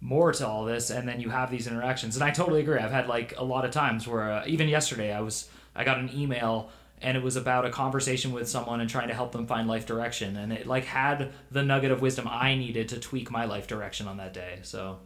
more 0.00 0.32
to 0.32 0.46
all 0.46 0.64
this 0.64 0.90
and 0.90 1.08
then 1.08 1.20
you 1.20 1.30
have 1.30 1.50
these 1.50 1.66
interactions 1.66 2.16
and 2.16 2.24
i 2.24 2.30
totally 2.30 2.60
agree 2.60 2.78
i've 2.78 2.90
had 2.90 3.08
like 3.08 3.34
a 3.38 3.44
lot 3.44 3.64
of 3.64 3.70
times 3.70 4.06
where 4.06 4.30
uh, 4.30 4.44
even 4.46 4.68
yesterday 4.68 5.12
i 5.12 5.20
was 5.20 5.48
i 5.78 5.84
got 5.84 5.98
an 5.98 6.10
email 6.14 6.70
and 7.00 7.16
it 7.16 7.22
was 7.22 7.36
about 7.36 7.64
a 7.64 7.70
conversation 7.70 8.32
with 8.32 8.48
someone 8.48 8.80
and 8.80 8.90
trying 8.90 9.08
to 9.08 9.14
help 9.14 9.32
them 9.32 9.46
find 9.46 9.66
life 9.66 9.86
direction 9.86 10.36
and 10.36 10.52
it 10.52 10.66
like 10.66 10.84
had 10.84 11.32
the 11.50 11.62
nugget 11.62 11.90
of 11.90 12.02
wisdom 12.02 12.28
i 12.28 12.54
needed 12.54 12.88
to 12.88 13.00
tweak 13.00 13.30
my 13.30 13.46
life 13.46 13.66
direction 13.66 14.06
on 14.06 14.18
that 14.18 14.34
day 14.34 14.58
so 14.62 14.98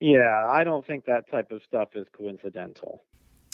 yeah 0.00 0.46
i 0.50 0.62
don't 0.62 0.86
think 0.86 1.06
that 1.06 1.30
type 1.30 1.50
of 1.50 1.62
stuff 1.66 1.88
is 1.94 2.06
coincidental 2.14 3.02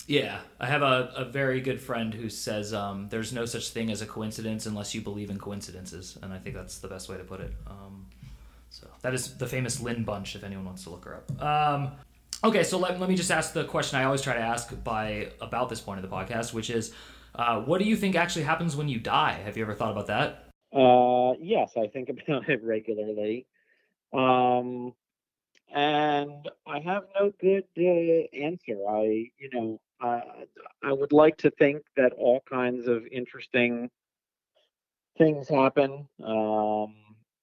yeah, 0.08 0.40
I 0.58 0.66
have 0.68 0.80
a, 0.80 1.12
a 1.16 1.24
very 1.26 1.60
good 1.60 1.82
friend 1.82 2.14
who 2.14 2.30
says 2.30 2.72
um, 2.72 3.08
there's 3.10 3.30
no 3.30 3.44
such 3.44 3.68
thing 3.68 3.90
as 3.90 4.00
a 4.00 4.06
coincidence 4.06 4.64
unless 4.64 4.94
you 4.94 5.02
believe 5.02 5.28
in 5.28 5.38
coincidences, 5.38 6.16
and 6.22 6.32
I 6.32 6.38
think 6.38 6.56
that's 6.56 6.78
the 6.78 6.88
best 6.88 7.10
way 7.10 7.18
to 7.18 7.24
put 7.24 7.40
it. 7.40 7.52
Um, 7.66 8.06
so 8.70 8.86
that 9.02 9.12
is 9.12 9.36
the 9.36 9.46
famous 9.46 9.82
Lynn 9.82 10.04
Bunch, 10.04 10.34
if 10.34 10.44
anyone 10.44 10.64
wants 10.64 10.84
to 10.84 10.90
look 10.90 11.04
her 11.04 11.16
up. 11.16 11.42
Um, 11.42 11.92
okay, 12.44 12.62
so 12.62 12.78
let, 12.78 12.98
let 13.00 13.08
me 13.08 13.16
just 13.16 13.30
ask 13.30 13.52
the 13.52 13.64
question 13.64 13.98
I 13.98 14.04
always 14.04 14.22
try 14.22 14.34
to 14.34 14.40
ask 14.40 14.72
by 14.84 15.30
about 15.40 15.68
this 15.68 15.80
point 15.80 16.02
of 16.02 16.08
the 16.08 16.14
podcast, 16.14 16.52
which 16.52 16.70
is, 16.70 16.92
uh, 17.34 17.60
what 17.60 17.78
do 17.78 17.84
you 17.84 17.96
think 17.96 18.16
actually 18.16 18.44
happens 18.44 18.76
when 18.76 18.88
you 18.88 18.98
die? 18.98 19.40
Have 19.44 19.56
you 19.56 19.64
ever 19.64 19.74
thought 19.74 19.92
about 19.92 20.06
that? 20.06 20.48
Uh, 20.74 21.34
yes, 21.40 21.72
I 21.76 21.88
think 21.88 22.08
about 22.28 22.48
it 22.48 22.62
regularly. 22.62 23.46
Um, 24.12 24.92
and 25.74 26.48
I 26.66 26.80
have 26.80 27.04
no 27.18 27.32
good 27.40 27.64
uh, 27.76 28.36
answer. 28.36 28.78
I, 28.88 29.30
you 29.38 29.50
know, 29.52 29.80
uh, 30.00 30.20
I 30.82 30.92
would 30.92 31.12
like 31.12 31.36
to 31.38 31.50
think 31.50 31.82
that 31.96 32.12
all 32.12 32.42
kinds 32.48 32.86
of 32.88 33.04
interesting 33.10 33.90
things 35.18 35.48
happen, 35.48 36.08
um, 36.24 36.94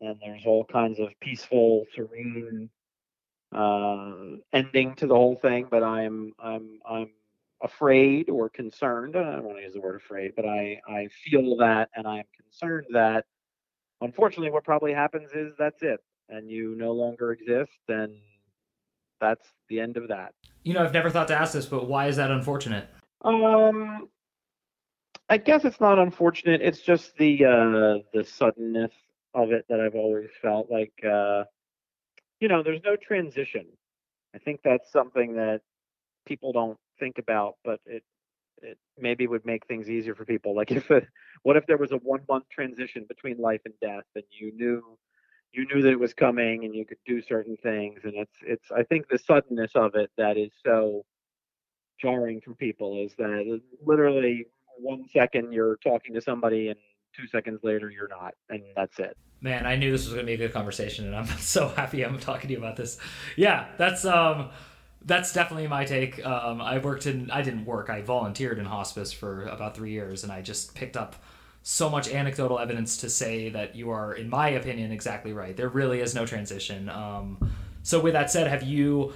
and 0.02 0.18
there's 0.22 0.46
all 0.46 0.64
kinds 0.64 1.00
of 1.00 1.10
peaceful, 1.20 1.86
serene 1.94 2.70
uh, 3.56 4.38
ending 4.54 4.96
to 4.96 5.08
the 5.08 5.16
whole 5.16 5.36
thing. 5.36 5.68
But 5.70 5.84
I'm 5.84 6.34
I'm 6.40 6.80
I'm 6.90 7.10
afraid 7.64 8.30
or 8.30 8.50
concerned. 8.50 9.16
I 9.16 9.24
don't 9.24 9.44
want 9.44 9.58
to 9.58 9.64
use 9.64 9.74
the 9.74 9.82
word 9.82 9.96
afraid, 9.96 10.34
but 10.36 10.46
I 10.46 10.80
I 10.88 11.08
feel 11.24 11.58
that, 11.58 11.90
and 11.96 12.08
I 12.08 12.20
am 12.20 12.26
concerned 12.36 12.88
that. 12.92 13.26
Unfortunately, 14.02 14.52
what 14.52 14.66
probably 14.66 14.94
happens 14.94 15.32
is 15.34 15.54
that's 15.58 15.82
it, 15.82 16.02
and 16.30 16.52
you 16.52 16.76
no 16.76 16.92
longer 16.92 17.32
exist, 17.32 17.72
and 17.88 18.14
that's 19.22 19.48
the 19.70 19.80
end 19.80 19.96
of 19.98 20.10
that. 20.10 20.34
You 20.64 20.74
know, 20.74 20.84
I've 20.84 20.94
never 20.94 21.10
thought 21.10 21.30
to 21.30 21.36
ask 21.36 21.54
this, 21.54 21.66
but 21.66 21.88
why 21.88 22.08
is 22.08 22.18
that 22.18 22.30
unfortunate? 22.30 22.90
Um, 23.22 24.10
I 25.30 25.38
guess 25.38 25.64
it's 25.66 25.80
not 25.80 25.98
unfortunate. 25.98 26.62
It's 26.62 26.82
just 26.82 27.16
the 27.18 27.46
uh, 27.46 28.04
the 28.14 28.24
suddenness 28.24 28.92
of 29.34 29.52
it 29.52 29.66
that 29.70 29.80
I've 29.80 29.96
always 29.96 30.30
felt 30.42 30.70
like. 30.70 30.94
Uh, 31.04 31.46
you 32.46 32.50
know, 32.50 32.62
there's 32.62 32.84
no 32.86 32.96
transition. 32.96 33.66
I 34.36 34.38
think 34.38 34.60
that's 34.64 34.92
something 34.92 35.34
that 35.34 35.62
people 36.28 36.54
don't 36.54 36.78
think 37.00 37.18
about, 37.18 37.56
but 37.64 37.80
it 37.88 38.04
it 38.62 38.78
maybe 39.00 39.26
would 39.26 39.44
make 39.48 39.66
things 39.66 39.90
easier 39.90 40.14
for 40.14 40.26
people. 40.26 40.56
Like 40.56 40.70
if 40.80 40.92
it, 40.92 41.08
what 41.42 41.58
if 41.58 41.66
there 41.66 41.78
was 41.78 41.92
a 41.92 41.96
one 41.96 42.22
month 42.30 42.44
transition 42.52 43.06
between 43.08 43.40
life 43.40 43.62
and 43.66 43.74
death, 43.82 44.04
and 44.14 44.24
you 44.30 44.52
knew 44.56 44.84
you 45.54 45.66
knew 45.74 45.82
that 45.82 45.90
it 45.90 46.00
was 46.00 46.14
coming 46.14 46.66
and 46.66 46.76
you 46.76 46.86
could 46.86 47.00
do 47.08 47.20
certain 47.20 47.58
things 47.64 48.02
and 48.04 48.14
it's 48.16 48.38
it's 48.42 48.72
i 48.76 48.84
think 48.84 49.08
the 49.08 49.18
suddenness 49.18 49.72
of 49.74 49.96
it 49.96 50.12
that 50.18 50.38
is 50.38 50.52
so 50.66 51.06
jarring 51.98 52.42
for 52.42 52.54
people 52.56 53.02
is 53.02 53.14
that 53.18 53.46
uh, 53.50 53.58
literally 53.86 54.46
one 54.78 55.06
second 55.14 55.54
you're 55.54 55.78
talking 55.78 56.14
to 56.14 56.20
somebody 56.20 56.68
and 56.68 56.80
two 57.16 57.28
seconds 57.28 57.60
later 57.64 57.90
you're 57.90 58.08
not 58.08 58.34
and 58.50 58.62
that's 58.76 59.00
it 59.00 59.18
man 59.42 59.66
i 59.66 59.76
knew 59.76 59.92
this 59.92 60.06
was 60.06 60.14
going 60.14 60.26
to 60.26 60.30
be 60.30 60.34
a 60.34 60.38
good 60.38 60.54
conversation 60.54 61.06
and 61.06 61.16
i'm 61.16 61.26
so 61.40 61.68
happy 61.70 62.04
i'm 62.04 62.20
talking 62.20 62.48
to 62.48 62.54
you 62.54 62.60
about 62.60 62.76
this 62.76 62.98
yeah 63.36 63.68
that's 63.78 64.06
um 64.06 64.50
that's 65.04 65.34
definitely 65.34 65.68
my 65.68 65.86
take 65.86 66.26
um 66.26 66.62
i 66.62 66.78
worked 66.78 67.06
in 67.06 67.30
i 67.32 67.42
didn't 67.42 67.66
work 67.66 67.90
i 67.90 68.02
volunteered 68.02 68.58
in 68.58 68.66
hospice 68.66 69.12
for 69.12 69.46
about 69.46 69.76
three 69.76 69.92
years 69.92 70.24
and 70.24 70.32
i 70.32 70.42
just 70.42 70.74
picked 70.76 70.98
up 70.98 71.16
so 71.68 71.90
much 71.90 72.08
anecdotal 72.08 72.60
evidence 72.60 72.98
to 72.98 73.10
say 73.10 73.50
that 73.50 73.76
you 73.76 73.90
are, 73.90 74.14
in 74.14 74.30
my 74.30 74.50
opinion, 74.50 74.92
exactly 74.92 75.34
right. 75.34 75.58
There 75.58 75.68
really 75.68 76.00
is 76.00 76.14
no 76.14 76.24
transition. 76.24 76.90
Um, 76.90 77.40
so, 77.82 78.00
with 78.00 78.14
that 78.14 78.30
said, 78.30 78.46
have 78.46 78.62
you 78.62 79.14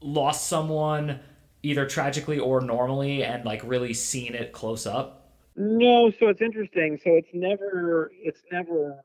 lost 0.00 0.48
someone 0.48 1.20
either 1.62 1.86
tragically 1.86 2.40
or 2.40 2.60
normally 2.60 3.22
and 3.22 3.44
like 3.44 3.62
really 3.62 3.94
seen 3.94 4.34
it 4.34 4.50
close 4.50 4.88
up? 4.88 5.23
No, 5.56 6.10
so 6.10 6.28
it's 6.28 6.42
interesting. 6.42 6.98
So 7.02 7.10
it's 7.12 7.30
never 7.32 8.10
it's 8.14 8.42
never 8.50 8.96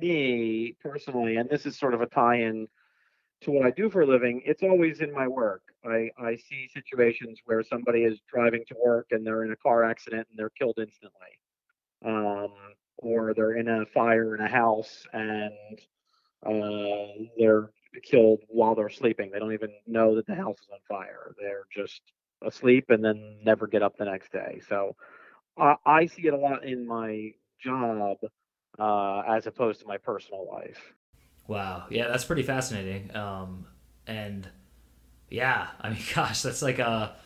me 0.00 0.74
personally, 0.82 1.36
and 1.36 1.48
this 1.50 1.66
is 1.66 1.78
sort 1.78 1.94
of 1.94 2.00
a 2.00 2.06
tie-in 2.06 2.68
to 3.42 3.50
what 3.50 3.66
I 3.66 3.70
do 3.70 3.90
for 3.90 4.02
a 4.02 4.06
living. 4.06 4.42
It's 4.44 4.62
always 4.62 5.00
in 5.00 5.12
my 5.12 5.28
work. 5.28 5.62
I, 5.84 6.10
I 6.18 6.36
see 6.36 6.68
situations 6.72 7.40
where 7.44 7.62
somebody 7.62 8.04
is 8.04 8.20
driving 8.32 8.64
to 8.68 8.76
work 8.84 9.08
and 9.12 9.26
they're 9.26 9.44
in 9.44 9.52
a 9.52 9.56
car 9.56 9.84
accident 9.84 10.26
and 10.30 10.38
they're 10.38 10.50
killed 10.50 10.78
instantly 10.78 11.38
um, 12.04 12.52
or 12.98 13.34
they're 13.34 13.56
in 13.56 13.68
a 13.68 13.86
fire 13.86 14.34
in 14.34 14.40
a 14.42 14.48
house 14.48 15.06
and 15.12 15.52
uh, 16.46 17.24
they're 17.38 17.70
killed 18.02 18.40
while 18.48 18.74
they're 18.74 18.90
sleeping. 18.90 19.30
They 19.32 19.38
don't 19.38 19.52
even 19.52 19.72
know 19.86 20.16
that 20.16 20.26
the 20.26 20.34
house 20.34 20.58
is 20.60 20.68
on 20.72 20.78
fire. 20.88 21.34
They're 21.40 21.64
just 21.74 22.02
asleep 22.44 22.86
and 22.90 23.04
then 23.04 23.38
never 23.44 23.66
get 23.66 23.82
up 23.82 23.96
the 23.96 24.04
next 24.04 24.32
day. 24.32 24.60
So 24.68 24.96
uh, 25.60 25.74
I 25.84 26.06
see 26.06 26.26
it 26.26 26.34
a 26.34 26.36
lot 26.36 26.64
in 26.64 26.86
my 26.86 27.32
job 27.62 28.18
uh, 28.78 29.22
as 29.28 29.46
opposed 29.46 29.80
to 29.80 29.86
my 29.86 29.96
personal 29.96 30.46
life. 30.50 30.94
Wow. 31.46 31.86
Yeah, 31.90 32.08
that's 32.08 32.24
pretty 32.24 32.42
fascinating. 32.42 33.14
Um, 33.16 33.66
and 34.06 34.48
yeah, 35.30 35.68
I 35.80 35.90
mean, 35.90 35.98
gosh, 36.14 36.42
that's 36.42 36.62
like 36.62 36.78
a 36.78 37.16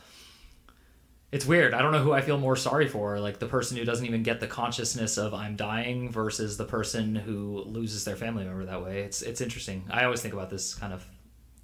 it's 1.33 1.47
weird. 1.47 1.73
I 1.73 1.81
don't 1.81 1.93
know 1.93 2.03
who 2.03 2.13
I 2.13 2.21
feel 2.21 2.37
more 2.37 2.57
sorry 2.57 2.87
for, 2.89 3.19
like 3.19 3.39
the 3.39 3.47
person 3.47 3.79
who 3.79 3.87
doesn't 3.87 4.05
even 4.05 4.23
get 4.23 4.41
the 4.41 4.47
consciousness 4.47 5.17
of 5.17 5.33
I'm 5.33 5.57
dying 5.57 6.11
versus 6.11 6.59
the 6.59 6.67
person 6.67 7.15
who 7.15 7.65
loses 7.67 8.05
their 8.05 8.17
family 8.17 8.45
member 8.45 8.67
that 8.67 8.85
way. 8.85 9.01
It's 9.01 9.23
it's 9.23 9.41
interesting. 9.41 9.85
I 9.91 10.05
always 10.05 10.21
think 10.21 10.35
about 10.35 10.51
this 10.51 10.75
kind 10.75 10.93
of 10.93 11.07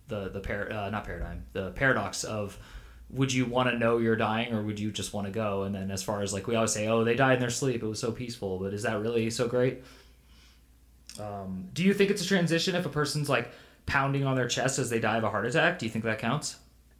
the 0.08 0.30
the 0.30 0.40
par- 0.40 0.72
uh, 0.72 0.88
not 0.88 1.04
paradigm, 1.04 1.44
the 1.52 1.72
paradox 1.72 2.24
of 2.24 2.58
would 3.10 3.32
you 3.32 3.46
want 3.46 3.70
to 3.70 3.78
know 3.78 3.98
you're 3.98 4.16
dying 4.16 4.52
or 4.52 4.62
would 4.62 4.78
you 4.78 4.90
just 4.90 5.14
want 5.14 5.26
to 5.26 5.32
go? 5.32 5.62
And 5.62 5.74
then 5.74 5.90
as 5.90 6.02
far 6.02 6.22
as 6.22 6.32
like 6.32 6.46
we 6.46 6.54
always 6.54 6.72
say, 6.72 6.88
oh, 6.88 7.04
they 7.04 7.14
died 7.14 7.34
in 7.34 7.40
their 7.40 7.50
sleep. 7.50 7.82
It 7.82 7.86
was 7.86 8.00
so 8.00 8.12
peaceful, 8.12 8.58
but 8.58 8.74
is 8.74 8.82
that 8.82 9.00
really 9.00 9.30
so 9.30 9.48
great? 9.48 9.82
Um, 11.18 11.68
do 11.72 11.82
you 11.82 11.94
think 11.94 12.10
it's 12.10 12.22
a 12.22 12.26
transition 12.26 12.74
if 12.74 12.86
a 12.86 12.90
person's 12.90 13.28
like 13.28 13.50
pounding 13.86 14.24
on 14.24 14.36
their 14.36 14.48
chest 14.48 14.78
as 14.78 14.90
they 14.90 15.00
die 15.00 15.16
of 15.16 15.24
a 15.24 15.30
heart 15.30 15.46
attack? 15.46 15.78
Do 15.78 15.86
you 15.86 15.90
think 15.90 16.04
that 16.04 16.18
counts? 16.18 16.56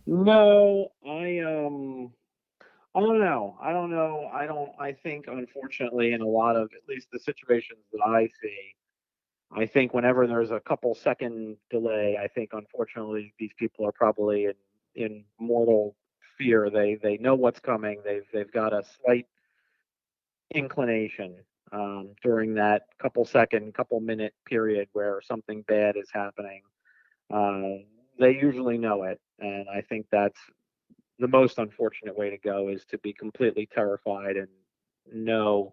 No, 0.07 0.91
I 1.07 1.41
um 1.41 2.13
I 2.95 3.01
don't 3.01 3.21
know. 3.21 3.57
I 3.63 3.73
don't 3.73 3.91
know. 3.91 4.29
I 4.33 4.47
don't. 4.47 4.71
I 4.81 4.93
think, 4.93 5.27
unfortunately, 5.29 6.15
in 6.15 6.21
a 6.21 6.27
lot 6.27 6.57
of 6.57 6.71
at 6.75 6.89
least 6.89 7.09
the 7.13 7.19
situations 7.21 7.81
that 7.93 8.01
I 8.05 8.29
see, 8.43 8.75
I 9.53 9.67
think 9.67 9.95
whenever 9.95 10.27
there's 10.27 10.51
a 10.51 10.59
couple 10.59 10.95
second 10.95 11.59
delay, 11.71 12.19
I 12.21 12.27
think 12.27 12.51
unfortunately 12.55 13.35
these 13.39 13.53
people 13.57 13.87
are 13.87 13.93
probably 13.93 14.47
in 14.47 14.55
in 14.99 15.25
mortal 15.39 15.95
fear. 16.37 16.69
They 16.71 16.97
they 16.97 17.17
know 17.19 17.35
what's 17.35 17.61
coming. 17.61 18.01
They've 18.05 18.27
they've 18.33 18.53
got 18.53 18.73
a 18.73 18.83
slight 19.03 19.27
inclination 20.55 21.37
um, 21.73 22.11
during 22.23 22.55
that 22.55 22.83
couple 22.99 23.25
second, 23.25 23.75
couple 23.75 24.01
minute 24.01 24.35
period 24.45 24.89
where 24.93 25.21
something 25.23 25.63
bad 25.63 25.97
is 25.97 26.11
happening. 26.13 26.63
Uh, 27.33 27.85
they 28.19 28.35
usually 28.35 28.79
know 28.79 29.05
it, 29.05 29.21
and 29.39 29.67
I 29.69 29.81
think 29.83 30.07
that's 30.11 30.41
the 31.19 31.29
most 31.29 31.59
unfortunate 31.59 32.17
way 32.17 32.31
to 32.31 32.39
go 32.39 32.69
is 32.69 32.85
to 32.87 32.99
be 32.99 33.13
completely 33.13 33.69
terrified 33.73 34.37
and 34.37 34.49
know, 35.13 35.73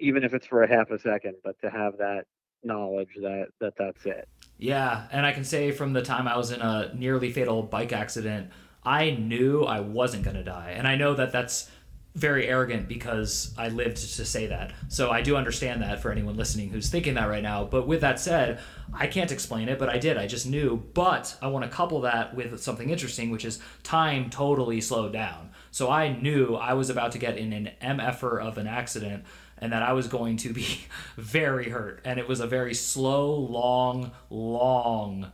even 0.00 0.24
if 0.24 0.34
it's 0.34 0.46
for 0.46 0.62
a 0.62 0.68
half 0.68 0.90
a 0.90 0.98
second, 0.98 1.34
but 1.44 1.60
to 1.60 1.70
have 1.70 1.98
that 1.98 2.24
knowledge 2.64 3.16
that 3.20 3.48
that 3.60 3.74
that's 3.78 4.06
it. 4.06 4.28
Yeah, 4.58 5.06
and 5.12 5.26
I 5.26 5.32
can 5.32 5.44
say 5.44 5.70
from 5.70 5.92
the 5.92 6.02
time 6.02 6.26
I 6.26 6.36
was 6.36 6.50
in 6.50 6.60
a 6.60 6.92
nearly 6.94 7.30
fatal 7.30 7.62
bike 7.62 7.92
accident, 7.92 8.50
I 8.84 9.10
knew 9.10 9.64
I 9.64 9.80
wasn't 9.80 10.24
going 10.24 10.36
to 10.36 10.44
die, 10.44 10.74
and 10.76 10.86
I 10.88 10.96
know 10.96 11.14
that 11.14 11.32
that's 11.32 11.70
very 12.14 12.48
arrogant 12.48 12.88
because 12.88 13.54
I 13.58 13.68
lived 13.68 13.98
to 13.98 14.24
say 14.24 14.46
that. 14.46 14.72
So 14.88 15.10
I 15.10 15.20
do 15.20 15.36
understand 15.36 15.82
that 15.82 16.00
for 16.00 16.10
anyone 16.10 16.36
listening 16.36 16.70
who's 16.70 16.88
thinking 16.88 17.12
that 17.14 17.28
right 17.28 17.42
now. 17.42 17.64
But 17.64 17.86
with 17.86 18.00
that 18.00 18.18
said, 18.18 18.58
I 18.94 19.06
can't 19.06 19.30
explain 19.30 19.68
it, 19.68 19.78
but 19.78 19.90
I 19.90 19.98
did. 19.98 20.16
I 20.16 20.26
just 20.26 20.46
knew. 20.46 20.82
But 20.94 21.36
I 21.42 21.48
want 21.48 21.66
to 21.66 21.70
couple 21.70 22.00
that 22.00 22.34
with 22.34 22.58
something 22.58 22.88
interesting, 22.88 23.30
which 23.30 23.44
is 23.44 23.60
time 23.82 24.30
totally 24.30 24.80
slowed 24.80 25.12
down. 25.12 25.50
So 25.76 25.90
I 25.90 26.08
knew 26.08 26.54
I 26.54 26.72
was 26.72 26.88
about 26.88 27.12
to 27.12 27.18
get 27.18 27.36
in 27.36 27.52
an 27.52 27.70
MFer 27.82 28.40
of 28.42 28.56
an 28.56 28.66
accident 28.66 29.24
and 29.58 29.74
that 29.74 29.82
I 29.82 29.92
was 29.92 30.08
going 30.08 30.38
to 30.38 30.54
be 30.54 30.66
very 31.18 31.68
hurt. 31.68 32.00
And 32.02 32.18
it 32.18 32.26
was 32.26 32.40
a 32.40 32.46
very 32.46 32.72
slow, 32.72 33.34
long, 33.34 34.12
long 34.30 35.30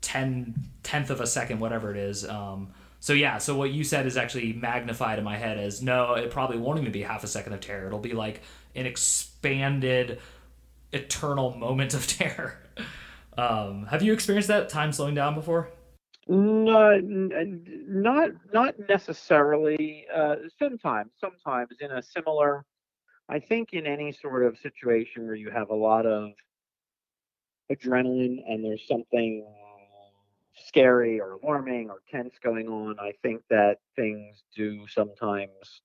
10 0.00 0.54
tenth 0.82 1.10
of 1.10 1.20
a 1.20 1.28
second, 1.28 1.60
whatever 1.60 1.92
it 1.92 1.98
is. 1.98 2.28
Um, 2.28 2.72
So 2.98 3.12
yeah, 3.12 3.38
so 3.38 3.54
what 3.56 3.70
you 3.70 3.84
said 3.84 4.06
is 4.06 4.16
actually 4.16 4.54
magnified 4.54 5.20
in 5.20 5.24
my 5.24 5.36
head 5.36 5.56
as 5.56 5.80
no, 5.80 6.14
it 6.14 6.32
probably 6.32 6.58
won't 6.58 6.80
even 6.80 6.90
be 6.90 7.02
half 7.02 7.22
a 7.22 7.28
second 7.28 7.52
of 7.52 7.60
terror. 7.60 7.86
It'll 7.86 8.00
be 8.00 8.14
like 8.14 8.42
an 8.74 8.86
expanded, 8.86 10.18
eternal 10.92 11.56
moment 11.56 11.94
of 11.94 12.06
terror. 12.18 12.58
Um, 13.38 13.86
have 13.86 14.02
you 14.02 14.14
experienced 14.14 14.48
that 14.48 14.68
time 14.68 14.90
slowing 14.90 15.14
down 15.14 15.36
before? 15.36 15.70
No, 16.28 17.00
not 17.02 18.30
not 18.52 18.74
necessarily. 18.88 20.06
Uh, 20.14 20.36
sometimes, 20.58 21.10
sometimes 21.20 21.70
in 21.80 21.90
a 21.90 22.02
similar. 22.02 22.64
I 23.28 23.38
think 23.38 23.72
in 23.72 23.86
any 23.86 24.12
sort 24.12 24.44
of 24.44 24.58
situation 24.58 25.26
where 25.26 25.34
you 25.34 25.50
have 25.50 25.70
a 25.70 25.74
lot 25.74 26.06
of 26.06 26.32
adrenaline 27.70 28.38
and 28.46 28.64
there's 28.64 28.86
something 28.86 29.46
scary 30.54 31.20
or 31.20 31.32
alarming 31.42 31.88
or 31.88 32.02
tense 32.10 32.34
going 32.42 32.68
on, 32.68 32.98
I 33.00 33.12
think 33.22 33.42
that 33.50 33.78
things 33.96 34.42
do 34.54 34.86
sometimes 34.86 35.82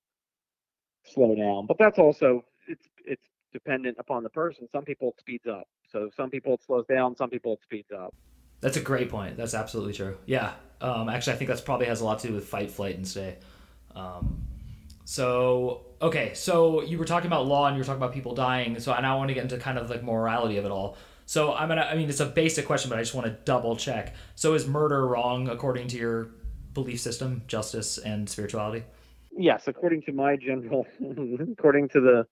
slow 1.04 1.34
down. 1.34 1.66
But 1.66 1.78
that's 1.78 1.98
also 1.98 2.44
it's 2.66 2.86
it's 3.04 3.22
dependent 3.52 3.96
upon 3.98 4.22
the 4.22 4.30
person. 4.30 4.68
Some 4.72 4.84
people 4.84 5.08
it 5.08 5.20
speeds 5.20 5.46
up. 5.46 5.66
So 5.90 6.10
some 6.16 6.30
people 6.30 6.54
it 6.54 6.62
slows 6.64 6.86
down, 6.86 7.16
some 7.16 7.30
people 7.30 7.54
it 7.54 7.62
speeds 7.62 7.90
up. 7.90 8.14
That's 8.60 8.76
a 8.76 8.80
great 8.80 9.08
point. 9.08 9.36
That's 9.36 9.54
absolutely 9.54 9.92
true. 9.92 10.16
Yeah. 10.26 10.52
Um, 10.80 11.08
actually, 11.08 11.34
I 11.34 11.36
think 11.36 11.48
that's 11.48 11.60
probably 11.60 11.86
has 11.86 12.00
a 12.00 12.04
lot 12.04 12.20
to 12.20 12.28
do 12.28 12.34
with 12.34 12.46
fight, 12.46 12.70
flight, 12.70 12.96
and 12.96 13.06
stay. 13.06 13.36
Um, 13.94 14.42
so 15.04 15.86
okay, 16.02 16.34
so 16.34 16.82
you 16.82 16.98
were 16.98 17.04
talking 17.04 17.26
about 17.26 17.46
law 17.46 17.66
and 17.66 17.76
you 17.76 17.80
were 17.80 17.84
talking 17.84 18.02
about 18.02 18.12
people 18.12 18.34
dying. 18.34 18.78
So 18.78 18.92
and 18.92 19.06
I 19.06 19.14
want 19.16 19.28
to 19.28 19.34
get 19.34 19.42
into 19.42 19.58
kind 19.58 19.78
of 19.78 19.90
like 19.90 20.02
morality 20.02 20.58
of 20.58 20.64
it 20.64 20.70
all. 20.70 20.96
So 21.26 21.54
I'm 21.54 21.68
gonna. 21.68 21.82
I 21.82 21.94
mean, 21.94 22.08
it's 22.08 22.20
a 22.20 22.26
basic 22.26 22.66
question, 22.66 22.90
but 22.90 22.98
I 22.98 23.02
just 23.02 23.14
want 23.14 23.26
to 23.26 23.36
double 23.44 23.76
check. 23.76 24.14
So 24.34 24.54
is 24.54 24.66
murder 24.66 25.06
wrong 25.06 25.48
according 25.48 25.88
to 25.88 25.96
your 25.96 26.30
belief 26.74 27.00
system, 27.00 27.42
justice, 27.46 27.98
and 27.98 28.28
spirituality? 28.28 28.84
Yes, 29.36 29.64
according 29.66 30.02
to 30.02 30.12
my 30.12 30.36
general, 30.36 30.86
according 31.52 31.88
to 31.90 32.00
the 32.00 32.26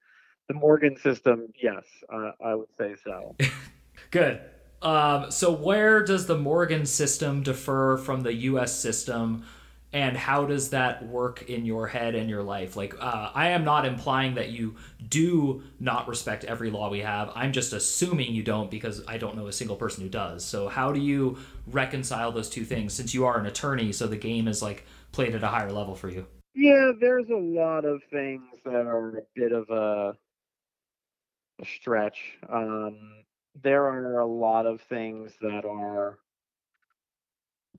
the 0.48 0.54
Morgan 0.54 0.96
system, 0.96 1.52
yes, 1.60 1.84
uh, 2.12 2.30
I 2.44 2.54
would 2.54 2.68
say 2.78 2.94
so. 3.02 3.36
Good. 4.10 4.40
Um, 4.82 5.30
so 5.30 5.52
where 5.52 6.04
does 6.04 6.26
the 6.26 6.38
Morgan 6.38 6.86
system 6.86 7.42
differ 7.42 8.00
from 8.04 8.22
the 8.22 8.34
U.S. 8.34 8.78
system? 8.78 9.44
and 9.92 10.14
how 10.16 10.44
does 10.44 10.70
that 10.70 11.06
work 11.06 11.48
in 11.48 11.64
your 11.64 11.86
head 11.86 12.14
and 12.14 12.28
your 12.28 12.42
life 12.42 12.76
like 12.76 12.94
uh, 13.00 13.30
i 13.34 13.48
am 13.48 13.64
not 13.64 13.86
implying 13.86 14.34
that 14.34 14.50
you 14.50 14.74
do 15.08 15.62
not 15.80 16.06
respect 16.08 16.44
every 16.44 16.70
law 16.70 16.90
we 16.90 17.00
have 17.00 17.30
i'm 17.34 17.52
just 17.52 17.72
assuming 17.72 18.34
you 18.34 18.42
don't 18.42 18.70
because 18.70 19.02
i 19.06 19.16
don't 19.16 19.36
know 19.36 19.46
a 19.46 19.52
single 19.52 19.76
person 19.76 20.02
who 20.02 20.08
does 20.08 20.44
so 20.44 20.68
how 20.68 20.92
do 20.92 21.00
you 21.00 21.38
reconcile 21.68 22.30
those 22.32 22.50
two 22.50 22.64
things 22.64 22.92
since 22.92 23.14
you 23.14 23.24
are 23.24 23.38
an 23.38 23.46
attorney 23.46 23.92
so 23.92 24.06
the 24.06 24.16
game 24.16 24.48
is 24.48 24.60
like 24.60 24.84
played 25.12 25.34
at 25.34 25.42
a 25.42 25.48
higher 25.48 25.72
level 25.72 25.94
for 25.94 26.10
you 26.10 26.26
yeah 26.54 26.90
there's 27.00 27.30
a 27.30 27.36
lot 27.36 27.84
of 27.84 28.02
things 28.10 28.44
that 28.64 28.86
are 28.86 29.18
a 29.18 29.22
bit 29.34 29.52
of 29.52 29.68
a, 29.70 30.16
a 31.62 31.64
stretch 31.64 32.36
um, 32.50 32.98
there 33.62 33.84
are 33.84 34.20
a 34.20 34.26
lot 34.26 34.66
of 34.66 34.80
things 34.82 35.32
that 35.40 35.64
are 35.64 36.18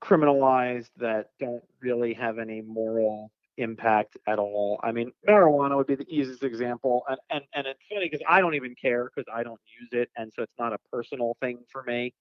criminalized 0.00 0.90
that 0.96 1.30
don't 1.40 1.62
really 1.80 2.14
have 2.14 2.38
any 2.38 2.60
moral 2.62 3.30
impact 3.56 4.16
at 4.26 4.38
all. 4.38 4.80
I 4.82 4.92
mean, 4.92 5.12
marijuana 5.28 5.76
would 5.76 5.86
be 5.86 5.96
the 5.96 6.08
easiest 6.08 6.42
example, 6.44 7.02
and 7.08 7.18
and 7.30 7.44
and 7.54 7.66
it's 7.66 7.80
funny 7.90 8.08
because 8.08 8.24
I 8.28 8.40
don't 8.40 8.54
even 8.54 8.74
care 8.80 9.10
because 9.14 9.28
I 9.32 9.42
don't 9.42 9.60
use 9.80 9.90
it, 9.92 10.08
and 10.16 10.32
so 10.34 10.42
it's 10.42 10.54
not 10.58 10.72
a 10.72 10.78
personal 10.92 11.36
thing 11.40 11.58
for 11.70 11.82
me. 11.82 12.14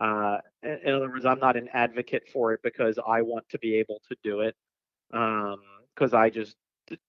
Uh, 0.00 0.38
in, 0.62 0.94
other 0.94 1.08
words, 1.08 1.26
I'm 1.26 1.40
not 1.40 1.56
an 1.56 1.68
advocate 1.72 2.22
for 2.32 2.52
it 2.52 2.60
because 2.62 2.98
I 3.06 3.22
want 3.22 3.48
to 3.50 3.58
be 3.58 3.74
able 3.76 4.00
to 4.08 4.16
do 4.22 4.40
it. 4.40 4.54
Because 5.10 6.14
um, 6.14 6.20
I 6.20 6.30
just 6.30 6.56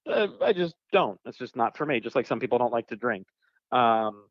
uh, 0.08 0.28
I 0.42 0.54
just 0.54 0.76
don't. 0.92 1.20
It's 1.26 1.38
just 1.38 1.56
not 1.56 1.78
for 1.78 1.86
me. 1.86 2.00
Just 2.00 2.16
like 2.16 2.28
some 2.28 2.40
people 2.40 2.58
don't 2.58 2.74
like 2.74 2.88
to 2.88 2.96
drink. 2.96 3.28
Um, 3.72 4.26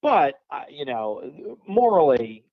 but 0.00 0.34
uh, 0.50 0.64
you 0.70 0.84
know, 0.84 1.58
morally, 1.66 2.44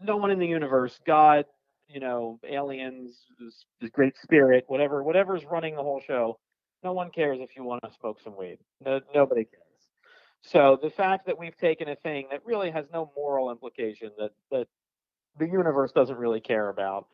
no 0.00 0.16
one 0.16 0.30
in 0.30 0.38
the 0.38 0.46
universe, 0.46 0.98
God, 1.06 1.44
you 1.88 2.00
know, 2.00 2.38
aliens, 2.48 3.16
the 3.80 3.88
great 3.88 4.16
spirit, 4.22 4.64
whatever, 4.68 5.02
whatever's 5.02 5.44
running 5.44 5.74
the 5.74 5.82
whole 5.82 6.00
show, 6.00 6.38
no 6.82 6.92
one 6.92 7.10
cares 7.10 7.38
if 7.40 7.56
you 7.56 7.64
want 7.64 7.82
to 7.84 7.90
smoke 7.98 8.20
some 8.22 8.36
weed. 8.36 8.58
No, 8.84 9.00
nobody 9.14 9.44
cares. 9.44 9.64
So 10.42 10.78
the 10.80 10.90
fact 10.90 11.26
that 11.26 11.38
we've 11.38 11.56
taken 11.56 11.88
a 11.88 11.96
thing 11.96 12.28
that 12.30 12.44
really 12.46 12.70
has 12.70 12.86
no 12.92 13.12
moral 13.16 13.50
implication 13.50 14.10
that 14.18 14.30
that 14.50 14.66
the 15.38 15.46
universe 15.46 15.92
doesn't 15.92 16.16
really 16.16 16.40
care 16.40 16.68
about 16.68 17.06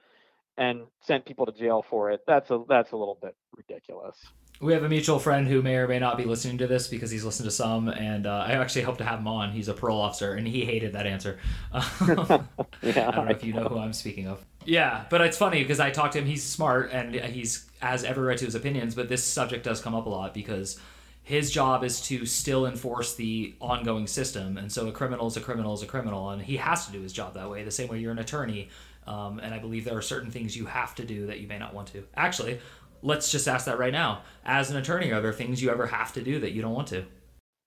and 0.57 0.83
sent 1.01 1.27
people 1.27 1.47
to 1.47 1.53
jail 1.53 1.85
for 1.89 2.11
it, 2.11 2.21
that's 2.27 2.51
a 2.51 2.63
that's 2.69 2.93
a 2.93 2.97
little 2.97 3.19
bit 3.21 3.35
ridiculous 3.57 4.17
we 4.61 4.73
have 4.73 4.85
a 4.85 4.89
mutual 4.89 5.19
friend 5.19 5.47
who 5.47 5.61
may 5.61 5.77
or 5.77 5.87
may 5.87 5.99
not 5.99 6.17
be 6.17 6.25
listening 6.25 6.59
to 6.59 6.67
this 6.67 6.89
because 6.89 7.11
he's 7.11 7.25
listened 7.25 7.47
to 7.47 7.51
some, 7.51 7.89
and 7.89 8.27
uh, 8.27 8.45
I 8.47 8.53
actually 8.53 8.83
hope 8.83 8.99
to 8.99 9.05
have 9.05 9.19
him 9.19 9.29
on. 9.29 9.51
He's 9.51 9.69
a 9.69 9.75
parole 9.75 10.01
officer, 10.01 10.35
and 10.35 10.47
he 10.47 10.65
hated 10.65 10.95
that 10.95 11.07
answer. 11.07 11.39
yeah. 11.73 11.89
I 12.03 13.11
don't 13.11 13.27
know 13.27 13.31
if 13.31 13.45
you 13.45 13.53
know 13.53 13.65
who 13.65 13.79
I'm 13.79 13.93
speaking 13.93 14.27
of. 14.29 14.45
Yeah, 14.65 15.05
but 15.11 15.21
it's 15.21 15.37
funny 15.37 15.63
because 15.63 15.79
I 15.79 15.91
talked 15.91 16.15
to 16.15 16.21
him. 16.21 16.27
He's 16.27 16.43
smart 16.43 16.91
and 16.93 17.15
he's 17.15 17.69
has 17.81 18.05
every 18.05 18.25
right 18.25 18.39
to 18.39 18.45
his 18.45 18.55
opinions, 18.55 18.95
but 18.95 19.09
this 19.09 19.23
subject 19.23 19.65
does 19.65 19.81
come 19.81 19.95
up 19.95 20.07
a 20.07 20.09
lot 20.09 20.33
because 20.33 20.81
his 21.23 21.51
job 21.51 21.85
is 21.85 22.01
to 22.03 22.25
still 22.25 22.67
enforce 22.67 23.15
the 23.15 23.55
ongoing 23.61 24.07
system, 24.07 24.57
and 24.57 24.73
so 24.73 24.89
a 24.89 24.93
criminal 24.93 25.27
is 25.27 25.37
a 25.37 25.41
criminal 25.41 25.75
is 25.75 25.83
a 25.83 25.87
criminal, 25.87 26.31
and 26.31 26.41
he 26.41 26.57
has 26.57 26.87
to 26.87 26.93
do 26.93 27.01
his 27.03 27.13
job 27.13 27.35
that 27.35 27.51
way. 27.51 27.63
The 27.63 27.71
same 27.71 27.89
way 27.89 27.99
you're 27.99 28.13
an 28.13 28.19
attorney. 28.19 28.71
Um, 29.07 29.39
and 29.39 29.55
I 29.55 29.61
believe 29.61 29.85
there 29.85 29.97
are 29.97 30.03
certain 30.03 30.33
things 30.33 30.57
you 30.57 30.67
have 30.67 30.95
to 30.97 31.05
do 31.05 31.27
that 31.27 31.39
you 31.39 31.47
may 31.47 31.59
not 31.59 31.73
want 31.73 31.89
to. 31.89 32.03
Actually, 32.17 32.59
let's 33.03 33.31
just 33.31 33.49
ask 33.49 33.67
that 33.67 33.79
right 33.79 33.93
now. 33.93 34.23
As 34.45 34.71
an 34.71 34.77
attorney, 34.77 35.13
are 35.13 35.21
there 35.21 35.33
things 35.33 35.63
you 35.63 35.71
ever 35.71 35.87
have 35.87 36.13
to 36.15 36.23
do 36.23 36.41
that 36.41 36.53
you 36.53 36.63
don't 36.63 36.75
want 36.75 36.89
to? 36.89 37.05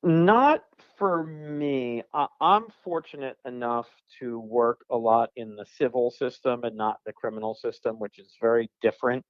Not 0.04 0.64
for 0.98 1.24
me. 1.24 2.04
I'm 2.42 2.68
fortunate 2.84 3.38
enough 3.46 3.88
to 4.20 4.40
work 4.40 4.86
a 4.90 4.98
lot 4.98 5.30
in 5.36 5.56
the 5.56 5.66
civil 5.78 6.12
system 6.12 6.64
and 6.64 6.76
not 6.76 6.98
the 7.06 7.14
criminal 7.14 7.54
system, 7.56 8.00
which 8.00 8.20
is 8.20 8.36
very 8.42 8.70
different. 8.82 9.26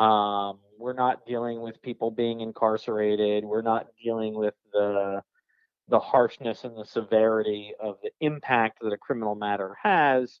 Um, 0.00 0.60
we're 0.78 0.94
not 0.94 1.26
dealing 1.26 1.60
with 1.60 1.80
people 1.82 2.10
being 2.10 2.40
incarcerated. 2.40 3.44
We're 3.44 3.62
not 3.62 3.88
dealing 4.02 4.34
with 4.34 4.54
the 4.72 5.22
the 5.88 5.98
harshness 5.98 6.64
and 6.64 6.76
the 6.76 6.84
severity 6.84 7.72
of 7.78 7.96
the 8.02 8.10
impact 8.20 8.78
that 8.80 8.92
a 8.92 8.96
criminal 8.96 9.34
matter 9.34 9.76
has. 9.82 10.40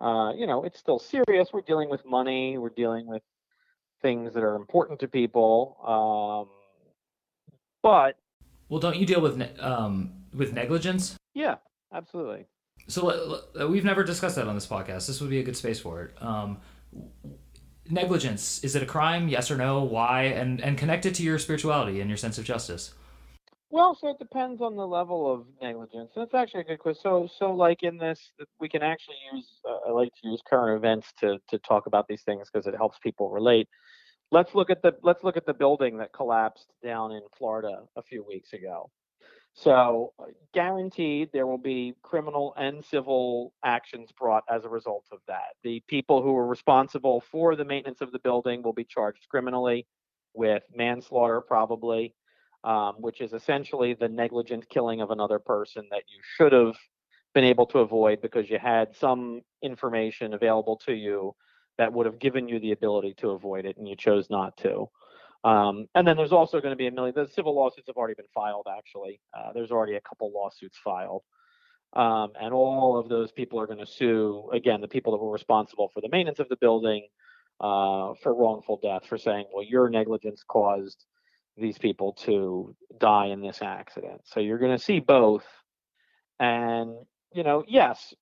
Uh, 0.00 0.32
you 0.34 0.46
know, 0.46 0.64
it's 0.64 0.78
still 0.78 0.98
serious. 0.98 1.52
We're 1.52 1.62
dealing 1.62 1.90
with 1.90 2.06
money. 2.06 2.56
We're 2.56 2.70
dealing 2.70 3.06
with 3.06 3.22
things 4.00 4.34
that 4.34 4.42
are 4.42 4.54
important 4.54 5.00
to 5.00 5.08
people. 5.08 5.76
Um, 5.84 6.48
but 7.82 8.16
well, 8.68 8.80
don't 8.80 8.96
you 8.96 9.06
deal 9.06 9.20
with 9.20 9.36
ne- 9.36 9.56
um, 9.58 10.12
with 10.34 10.52
negligence? 10.52 11.16
Yeah, 11.34 11.56
absolutely. 11.92 12.46
So 12.86 13.42
we've 13.68 13.84
never 13.84 14.02
discussed 14.02 14.36
that 14.36 14.46
on 14.48 14.54
this 14.54 14.66
podcast. 14.66 15.06
This 15.06 15.20
would 15.20 15.30
be 15.30 15.40
a 15.40 15.42
good 15.42 15.56
space 15.56 15.78
for 15.78 16.02
it. 16.02 16.22
Um, 16.22 16.58
negligence 17.90 18.62
is 18.64 18.74
it 18.74 18.82
a 18.82 18.86
crime? 18.86 19.28
Yes 19.28 19.50
or 19.50 19.56
no? 19.56 19.82
Why? 19.82 20.24
And 20.24 20.60
and 20.60 20.76
connect 20.78 21.06
it 21.06 21.14
to 21.16 21.22
your 21.22 21.38
spirituality 21.38 22.00
and 22.00 22.08
your 22.10 22.16
sense 22.16 22.38
of 22.38 22.44
justice. 22.44 22.94
Well, 23.70 23.94
so 23.94 24.08
it 24.08 24.18
depends 24.18 24.62
on 24.62 24.76
the 24.76 24.86
level 24.86 25.30
of 25.30 25.46
negligence. 25.60 26.12
That's 26.16 26.34
actually 26.34 26.62
a 26.62 26.64
good 26.64 26.78
question. 26.78 27.02
So, 27.02 27.28
so 27.38 27.52
like 27.52 27.82
in 27.82 27.98
this, 27.98 28.32
we 28.60 28.68
can 28.68 28.82
actually 28.82 29.16
use. 29.34 29.46
Uh, 29.68 29.88
I 29.88 29.92
like 29.92 30.10
to 30.22 30.28
use 30.28 30.40
current 30.48 30.76
events 30.76 31.12
to 31.20 31.38
to 31.48 31.58
talk 31.58 31.86
about 31.86 32.08
these 32.08 32.22
things 32.22 32.48
because 32.50 32.66
it 32.66 32.74
helps 32.76 32.98
people 32.98 33.30
relate 33.30 33.68
let's 34.30 34.54
look 34.54 34.70
at 34.70 34.82
the 34.82 34.92
let's 35.02 35.24
look 35.24 35.36
at 35.36 35.46
the 35.46 35.54
building 35.54 35.98
that 35.98 36.12
collapsed 36.12 36.72
down 36.82 37.12
in 37.12 37.22
Florida 37.36 37.82
a 37.96 38.02
few 38.02 38.24
weeks 38.24 38.52
ago. 38.52 38.90
So, 39.54 40.12
uh, 40.20 40.26
guaranteed 40.54 41.30
there 41.32 41.46
will 41.46 41.58
be 41.58 41.94
criminal 42.02 42.54
and 42.56 42.84
civil 42.84 43.52
actions 43.64 44.12
brought 44.12 44.44
as 44.48 44.64
a 44.64 44.68
result 44.68 45.06
of 45.10 45.18
that. 45.26 45.56
The 45.64 45.82
people 45.88 46.22
who 46.22 46.36
are 46.36 46.46
responsible 46.46 47.20
for 47.20 47.56
the 47.56 47.64
maintenance 47.64 48.00
of 48.00 48.12
the 48.12 48.20
building 48.20 48.62
will 48.62 48.72
be 48.72 48.84
charged 48.84 49.26
criminally 49.28 49.86
with 50.34 50.62
manslaughter, 50.74 51.40
probably, 51.40 52.14
um, 52.64 52.94
which 52.98 53.20
is 53.20 53.32
essentially 53.32 53.94
the 53.94 54.08
negligent 54.08 54.68
killing 54.68 55.00
of 55.00 55.10
another 55.10 55.38
person 55.38 55.86
that 55.90 56.02
you 56.08 56.20
should 56.36 56.52
have 56.52 56.76
been 57.34 57.44
able 57.44 57.66
to 57.66 57.78
avoid 57.78 58.20
because 58.20 58.50
you 58.50 58.58
had 58.58 58.94
some 58.96 59.42
information 59.62 60.34
available 60.34 60.76
to 60.84 60.92
you 60.92 61.34
that 61.76 61.92
would 61.92 62.06
have 62.06 62.18
given 62.18 62.48
you 62.48 62.58
the 62.58 62.72
ability 62.72 63.14
to 63.18 63.30
avoid 63.30 63.64
it 63.64 63.76
and 63.76 63.86
you 63.86 63.94
chose 63.96 64.28
not 64.30 64.56
to. 64.56 64.88
Um, 65.44 65.86
and 65.94 66.06
then 66.06 66.16
there's 66.16 66.32
also 66.32 66.60
going 66.60 66.72
to 66.72 66.76
be 66.76 66.88
a 66.88 66.90
million, 66.90 67.14
the 67.14 67.28
civil 67.28 67.54
lawsuits 67.54 67.86
have 67.86 67.96
already 67.96 68.14
been 68.14 68.26
filed, 68.34 68.66
actually. 68.76 69.20
Uh, 69.32 69.52
there's 69.52 69.70
already 69.70 69.94
a 69.94 70.00
couple 70.00 70.32
lawsuits 70.32 70.76
filed. 70.82 71.22
Um, 71.94 72.32
and 72.40 72.52
all 72.52 72.98
of 72.98 73.08
those 73.08 73.32
people 73.32 73.60
are 73.60 73.66
going 73.66 73.78
to 73.78 73.86
sue, 73.86 74.50
again, 74.52 74.80
the 74.80 74.88
people 74.88 75.12
that 75.12 75.18
were 75.18 75.30
responsible 75.30 75.90
for 75.94 76.00
the 76.00 76.08
maintenance 76.10 76.38
of 76.38 76.48
the 76.48 76.56
building 76.56 77.06
uh, 77.60 78.14
for 78.22 78.34
wrongful 78.34 78.78
death, 78.82 79.06
for 79.06 79.16
saying, 79.16 79.46
well, 79.54 79.64
your 79.64 79.88
negligence 79.88 80.42
caused 80.46 81.04
these 81.60 81.78
people 81.78 82.12
to 82.24 82.74
die 82.98 83.26
in 83.26 83.40
this 83.40 83.62
accident. 83.62 84.22
So 84.24 84.40
you're 84.40 84.58
going 84.58 84.76
to 84.76 84.82
see 84.82 85.00
both. 85.00 85.44
And, 86.40 86.94
you 87.32 87.42
know, 87.42 87.64
yes, 87.66 88.14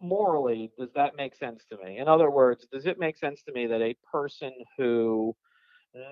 morally, 0.00 0.70
does 0.78 0.90
that 0.94 1.16
make 1.16 1.34
sense 1.34 1.64
to 1.70 1.76
me? 1.84 1.98
In 1.98 2.08
other 2.08 2.30
words, 2.30 2.66
does 2.72 2.86
it 2.86 2.98
make 2.98 3.16
sense 3.16 3.42
to 3.42 3.52
me 3.52 3.66
that 3.66 3.82
a 3.82 3.96
person 4.10 4.52
who 4.76 5.34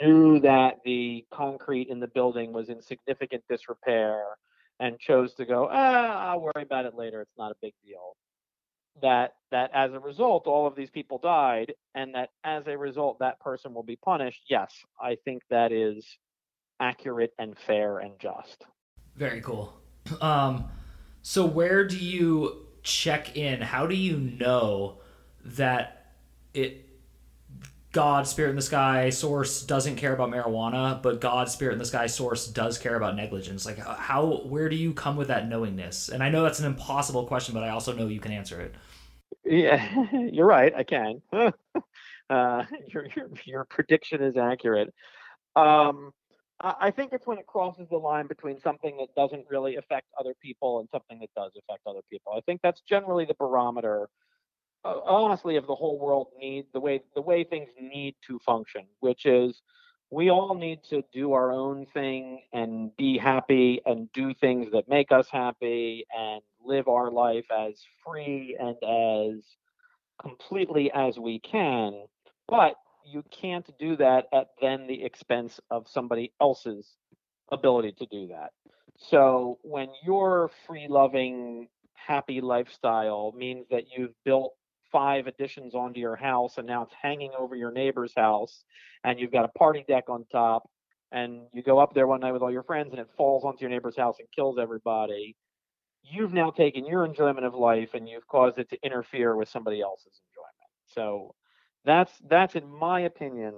knew 0.03 0.41
that 0.41 0.77
the 0.85 1.25
concrete 1.33 1.89
in 1.89 2.01
the 2.01 2.09
building 2.09 2.53
was 2.53 2.69
in 2.69 2.81
significant 2.83 3.45
disrepair 3.49 4.23
and 4.81 4.99
chose 4.99 5.35
to 5.35 5.45
go, 5.45 5.69
ah, 5.71 6.31
I'll 6.31 6.41
worry 6.41 6.63
about 6.63 6.87
it 6.87 6.95
later. 6.95 7.21
It's 7.21 7.39
not 7.39 7.53
a 7.53 7.57
big 7.61 7.75
deal. 7.85 8.17
That 9.03 9.35
that 9.51 9.71
as 9.75 9.93
a 9.93 10.01
result, 10.01 10.47
all 10.47 10.67
of 10.67 10.77
these 10.77 10.91
people 10.91 11.19
died, 11.19 11.75
and 11.95 12.15
that 12.15 12.31
as 12.45 12.67
a 12.67 12.79
result, 12.79 13.19
that 13.19 13.41
person 13.41 13.75
will 13.75 13.83
be 13.83 13.97
punished. 13.97 14.43
Yes, 14.49 14.73
I 15.01 15.17
think 15.25 15.43
that 15.51 15.73
is 15.73 16.07
accurate 16.81 17.33
and 17.39 17.57
fair 17.67 17.99
and 17.99 18.19
just. 18.19 18.65
Very 19.17 19.41
cool. 19.41 19.75
Um, 20.21 20.67
so 21.23 21.47
where 21.47 21.87
do 21.87 21.97
you 21.97 22.67
check 22.83 23.39
in? 23.39 23.63
How 23.63 23.87
do 23.87 23.95
you 23.95 24.19
know 24.19 24.99
that 25.43 26.13
it 26.53 26.85
God, 27.95 28.27
Spirit 28.27 28.51
in 28.51 28.57
the 28.57 28.63
Sky, 28.63 29.09
Source 29.11 29.63
doesn't 29.63 29.95
care 29.95 30.13
about 30.13 30.29
marijuana, 30.29 31.01
but 31.01 31.21
God, 31.21 31.49
Spirit 31.49 31.75
in 31.75 31.79
the 31.79 31.85
Sky, 31.85 32.09
Source 32.09 32.49
does 32.49 32.77
care 32.77 32.97
about 32.97 33.15
negligence. 33.15 33.65
Like, 33.65 33.79
how, 33.79 34.43
where 34.47 34.69
do 34.69 34.75
you 34.75 34.93
come 34.93 35.17
with 35.17 35.29
that 35.29 35.49
knowingness? 35.49 36.09
And 36.09 36.21
I 36.21 36.29
know 36.29 36.43
that's 36.43 36.59
an 36.59 36.67
impossible 36.67 37.25
question, 37.25 37.55
but 37.55 37.63
I 37.63 37.69
also 37.69 37.95
know 37.95 38.09
you 38.09 38.19
can 38.19 38.33
answer 38.33 38.61
it. 38.61 38.75
Yeah, 39.45 40.07
you're 40.33 40.47
right. 40.47 40.75
I 40.75 40.83
can. 40.83 41.23
uh, 41.33 41.53
your, 42.89 43.07
your 43.15 43.31
your 43.45 43.65
prediction 43.65 44.23
is 44.23 44.37
accurate. 44.37 44.93
Um, 45.55 46.13
I 46.61 46.91
think 46.93 47.13
it's 47.13 47.27
when 47.27 47.39
it 47.39 47.47
crosses 47.47 47.89
the 47.91 47.97
line 47.97 48.27
between 48.27 48.59
something 48.61 48.97
that 48.99 49.15
doesn't 49.17 49.47
really 49.51 49.77
affect 49.77 50.07
other 50.19 50.35
people 50.41 50.81
and 50.81 50.89
something 50.91 51.19
that 51.19 51.31
does 51.37 51.53
affect 51.59 51.81
other 51.87 52.01
people. 52.11 52.33
I 52.35 52.41
think 52.43 52.61
that's 52.63 52.81
generally 52.81 53.25
the 53.25 53.35
barometer 53.35 54.09
uh, 54.85 55.01
honestly 55.05 55.57
of 55.57 55.67
the 55.67 55.75
whole 55.75 55.99
world 55.99 56.29
need 56.39 56.67
the 56.73 56.81
way 56.81 57.01
the 57.15 57.21
way 57.21 57.43
things 57.43 57.71
need 57.81 58.15
to 58.27 58.39
function 58.41 58.83
which 59.01 59.27
is 59.27 59.63
we 60.11 60.31
all 60.31 60.55
need 60.55 60.81
to 60.85 61.03
do 61.13 61.33
our 61.33 61.51
own 61.53 61.87
thing 61.87 62.43
and 62.53 62.95
be 62.97 63.17
happy 63.17 63.81
and 63.87 64.13
do 64.13 64.35
things 64.35 64.71
that 64.73 64.89
make 64.89 65.11
us 65.11 65.29
happy 65.31 66.05
and 66.17 66.43
live 66.65 66.87
our 66.87 67.11
life 67.11 67.47
as 67.51 67.83
free 68.05 68.57
and 68.61 68.77
as 68.83 69.43
completely 70.21 70.91
as 70.93 71.19
we 71.19 71.39
can 71.41 72.05
but 72.47 72.75
you 73.05 73.23
can't 73.31 73.69
do 73.79 73.97
that 73.97 74.27
at 74.33 74.49
then 74.61 74.87
the 74.87 75.05
expense 75.05 75.61
of 75.71 75.89
somebody 75.89 76.33
else's 76.41 76.97
ability 77.53 77.93
to 77.99 78.07
do 78.07 78.29
that. 78.29 78.51
So 78.97 79.59
when 79.63 79.89
your 80.05 80.51
free 80.67 80.87
loving 80.89 81.69
happy 81.95 82.41
lifestyle 82.41 83.33
means 83.37 83.67
that 83.71 83.85
you've 83.97 84.15
built 84.25 84.53
five 84.93 85.27
additions 85.27 85.75
onto 85.75 85.99
your 85.99 86.17
house 86.17 86.59
and 86.59 86.67
now 86.67 86.83
it's 86.83 86.95
hanging 87.01 87.33
over 87.37 87.57
your 87.57 87.73
neighbor's 87.73 88.13
house 88.17 88.65
and 89.03 89.19
you've 89.19 89.33
got 89.33 89.45
a 89.45 89.59
party 89.59 89.85
deck 89.89 90.05
on 90.09 90.25
top 90.31 90.69
and 91.11 91.43
you 91.53 91.63
go 91.63 91.79
up 91.79 91.95
there 91.95 92.07
one 92.07 92.21
night 92.21 92.33
with 92.33 92.43
all 92.43 92.51
your 92.51 92.63
friends 92.63 92.91
and 92.93 93.01
it 93.01 93.09
falls 93.17 93.45
onto 93.45 93.61
your 93.63 93.71
neighbor's 93.71 93.97
house 93.97 94.17
and 94.19 94.29
kills 94.35 94.59
everybody. 94.59 95.35
You've 96.03 96.33
now 96.33 96.51
taken 96.51 96.87
your 96.87 97.05
enjoyment 97.05 97.47
of 97.47 97.55
life 97.55 97.95
and 97.95 98.09
you've 98.09 98.27
caused 98.29 98.59
it 98.59 98.71
to 98.71 98.79
interfere 98.85 99.35
with 99.35 99.49
somebody 99.49 99.81
else's 99.81 100.21
enjoyment. 100.29 100.71
So 100.87 101.35
that's 101.85 102.13
that's 102.29 102.55
in 102.55 102.67
my 102.67 103.01
opinion 103.01 103.55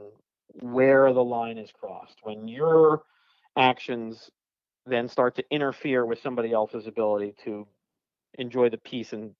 where 0.60 1.12
the 1.12 1.24
line 1.24 1.58
is 1.58 1.70
crossed 1.70 2.18
when 2.22 2.48
your 2.48 3.02
actions 3.56 4.30
then 4.86 5.08
start 5.08 5.34
to 5.36 5.44
interfere 5.50 6.06
with 6.06 6.20
somebody 6.20 6.52
else's 6.52 6.86
ability 6.86 7.34
to 7.44 7.66
enjoy 8.38 8.68
the 8.68 8.78
peace 8.78 9.12
and 9.12 9.34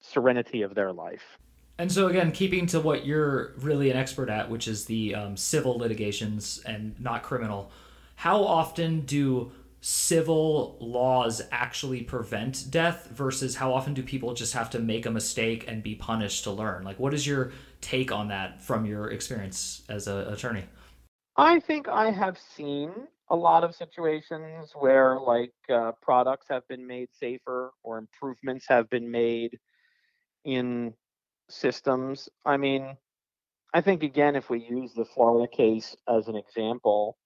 serenity 0.00 0.62
of 0.62 0.74
their 0.74 0.92
life. 0.92 1.38
And 1.78 1.90
so, 1.90 2.08
again, 2.08 2.32
keeping 2.32 2.66
to 2.68 2.80
what 2.80 3.06
you're 3.06 3.52
really 3.58 3.90
an 3.90 3.96
expert 3.96 4.28
at, 4.28 4.50
which 4.50 4.66
is 4.66 4.86
the 4.86 5.14
um, 5.14 5.36
civil 5.36 5.78
litigations 5.78 6.60
and 6.66 6.98
not 7.00 7.22
criminal, 7.22 7.70
how 8.16 8.42
often 8.42 9.02
do 9.02 9.52
civil 9.80 10.76
laws 10.80 11.42
actually 11.52 12.02
prevent 12.02 12.70
death 12.70 13.08
versus 13.12 13.56
how 13.56 13.72
often 13.72 13.94
do 13.94 14.02
people 14.02 14.34
just 14.34 14.54
have 14.54 14.70
to 14.70 14.78
make 14.78 15.06
a 15.06 15.10
mistake 15.10 15.64
and 15.68 15.82
be 15.82 15.94
punished 15.94 16.44
to 16.44 16.50
learn? 16.50 16.84
Like, 16.84 16.98
what 16.98 17.14
is 17.14 17.26
your 17.26 17.52
take 17.80 18.10
on 18.10 18.28
that 18.28 18.60
from 18.60 18.84
your 18.84 19.10
experience 19.10 19.82
as 19.88 20.08
an 20.08 20.18
attorney? 20.32 20.64
I 21.36 21.60
think 21.60 21.86
I 21.88 22.10
have 22.10 22.36
seen 22.56 22.90
a 23.30 23.36
lot 23.36 23.62
of 23.62 23.74
situations 23.74 24.72
where, 24.74 25.20
like, 25.20 25.54
uh, 25.72 25.92
products 26.02 26.46
have 26.48 26.66
been 26.66 26.86
made 26.86 27.08
safer 27.12 27.72
or 27.84 27.98
improvements 27.98 28.66
have 28.68 28.90
been 28.90 29.10
made 29.10 29.58
in 30.44 30.94
systems. 31.48 32.28
I 32.44 32.56
mean, 32.56 32.96
I 33.72 33.80
think 33.82 34.02
again, 34.02 34.34
if 34.34 34.50
we 34.50 34.60
use 34.60 34.94
the 34.94 35.04
Florida 35.04 35.46
case 35.46 35.94
as 36.08 36.26
an 36.26 36.36
example, 36.36 37.18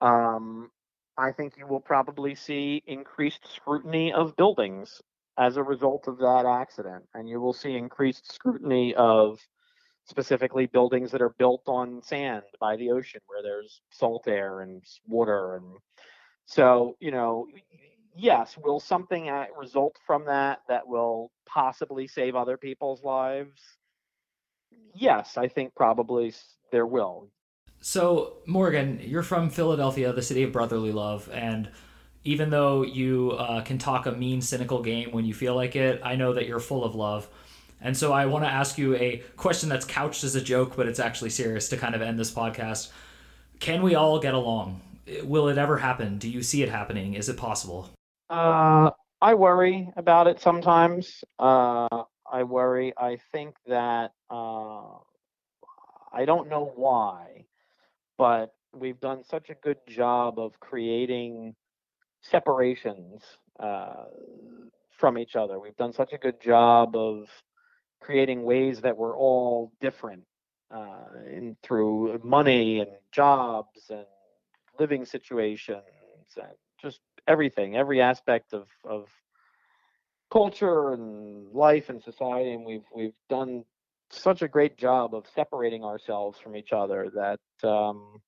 um, 0.00 0.70
I 1.18 1.32
think 1.32 1.56
you 1.56 1.66
will 1.66 1.80
probably 1.80 2.34
see 2.34 2.82
increased 2.86 3.46
scrutiny 3.46 4.12
of 4.12 4.36
buildings 4.36 5.00
as 5.38 5.56
a 5.56 5.62
result 5.62 6.08
of 6.08 6.18
that 6.18 6.46
accident, 6.46 7.04
and 7.14 7.28
you 7.28 7.40
will 7.40 7.52
see 7.52 7.76
increased 7.76 8.30
scrutiny 8.32 8.94
of 8.94 9.40
specifically 10.04 10.66
buildings 10.66 11.10
that 11.12 11.22
are 11.22 11.34
built 11.38 11.62
on 11.66 12.02
sand 12.02 12.42
by 12.60 12.76
the 12.76 12.90
ocean 12.90 13.20
where 13.26 13.42
there's 13.42 13.80
salt 13.90 14.26
air 14.26 14.60
and 14.60 14.82
water 15.06 15.56
and 15.56 15.76
so 16.46 16.96
you 17.00 17.10
know 17.10 17.46
yes, 18.16 18.56
will 18.58 18.80
something 18.80 19.30
result 19.56 19.96
from 20.06 20.24
that 20.26 20.60
that 20.68 20.86
will 20.86 21.30
possibly 21.46 22.06
save 22.06 22.34
other 22.36 22.56
people's 22.56 23.02
lives? 23.02 23.60
Yes, 24.94 25.36
I 25.36 25.48
think 25.48 25.74
probably 25.74 26.32
there 26.70 26.86
will. 26.86 27.30
So, 27.84 28.34
Morgan, 28.46 29.00
you're 29.02 29.24
from 29.24 29.50
Philadelphia, 29.50 30.12
the 30.12 30.22
city 30.22 30.44
of 30.44 30.52
brotherly 30.52 30.92
love, 30.92 31.28
and 31.32 31.68
even 32.22 32.48
though 32.50 32.82
you 32.82 33.32
uh, 33.32 33.62
can 33.62 33.76
talk 33.76 34.06
a 34.06 34.12
mean, 34.12 34.40
cynical 34.40 34.80
game 34.80 35.10
when 35.10 35.24
you 35.24 35.34
feel 35.34 35.56
like 35.56 35.74
it, 35.74 36.00
I 36.04 36.14
know 36.14 36.32
that 36.32 36.46
you're 36.46 36.60
full 36.60 36.84
of 36.84 36.94
love. 36.94 37.28
And 37.80 37.96
so, 37.96 38.12
I 38.12 38.26
want 38.26 38.44
to 38.44 38.48
ask 38.48 38.78
you 38.78 38.94
a 38.94 39.24
question 39.36 39.68
that's 39.68 39.84
couched 39.84 40.22
as 40.22 40.36
a 40.36 40.40
joke, 40.40 40.76
but 40.76 40.86
it's 40.86 41.00
actually 41.00 41.30
serious 41.30 41.68
to 41.70 41.76
kind 41.76 41.96
of 41.96 42.02
end 42.02 42.20
this 42.20 42.30
podcast. 42.30 42.92
Can 43.58 43.82
we 43.82 43.96
all 43.96 44.20
get 44.20 44.34
along? 44.34 44.80
Will 45.24 45.48
it 45.48 45.58
ever 45.58 45.76
happen? 45.76 46.18
Do 46.18 46.28
you 46.28 46.44
see 46.44 46.62
it 46.62 46.68
happening? 46.68 47.14
Is 47.14 47.28
it 47.28 47.36
possible? 47.36 47.90
Uh, 48.30 48.92
I 49.20 49.34
worry 49.34 49.90
about 49.96 50.28
it 50.28 50.40
sometimes. 50.40 51.24
Uh, 51.36 51.88
I 52.30 52.44
worry. 52.44 52.92
I 52.96 53.18
think 53.32 53.56
that 53.66 54.12
uh, 54.30 54.98
I 56.12 56.24
don't 56.24 56.48
know 56.48 56.72
why, 56.76 57.46
but 58.22 58.54
we've 58.72 59.00
done 59.00 59.24
such 59.24 59.50
a 59.50 59.54
good 59.54 59.78
job 59.88 60.38
of 60.38 60.60
creating 60.60 61.56
separations 62.20 63.20
uh, 63.58 64.04
from 64.96 65.18
each 65.18 65.34
other. 65.34 65.58
We've 65.58 65.76
done 65.76 65.92
such 65.92 66.12
a 66.12 66.18
good 66.18 66.40
job 66.40 66.94
of 66.94 67.26
creating 68.00 68.44
ways 68.44 68.80
that 68.82 68.96
we're 68.96 69.16
all 69.16 69.72
different 69.80 70.22
uh, 70.70 71.08
in, 71.26 71.56
through 71.64 72.20
money 72.22 72.78
and 72.78 72.92
jobs 73.10 73.90
and 73.90 74.06
living 74.78 75.04
situations 75.04 75.82
and 76.36 76.54
just 76.80 77.00
everything, 77.26 77.76
every 77.76 78.00
aspect 78.00 78.54
of 78.54 78.68
of 78.84 79.08
culture 80.30 80.92
and 80.92 81.50
life 81.52 81.88
and 81.88 82.00
society, 82.00 82.52
and 82.52 82.64
we've 82.64 82.86
we've 82.94 83.18
done 83.28 83.64
such 84.18 84.42
a 84.42 84.48
great 84.48 84.76
job 84.76 85.14
of 85.14 85.26
separating 85.34 85.84
ourselves 85.84 86.38
from 86.38 86.56
each 86.56 86.72
other 86.72 87.10
that 87.14 87.68
um, 87.68 88.20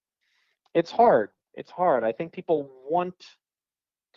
it's 0.74 0.90
hard. 0.90 1.30
It's 1.54 1.70
hard. 1.70 2.04
I 2.04 2.12
think 2.12 2.32
people 2.32 2.70
want 2.88 3.14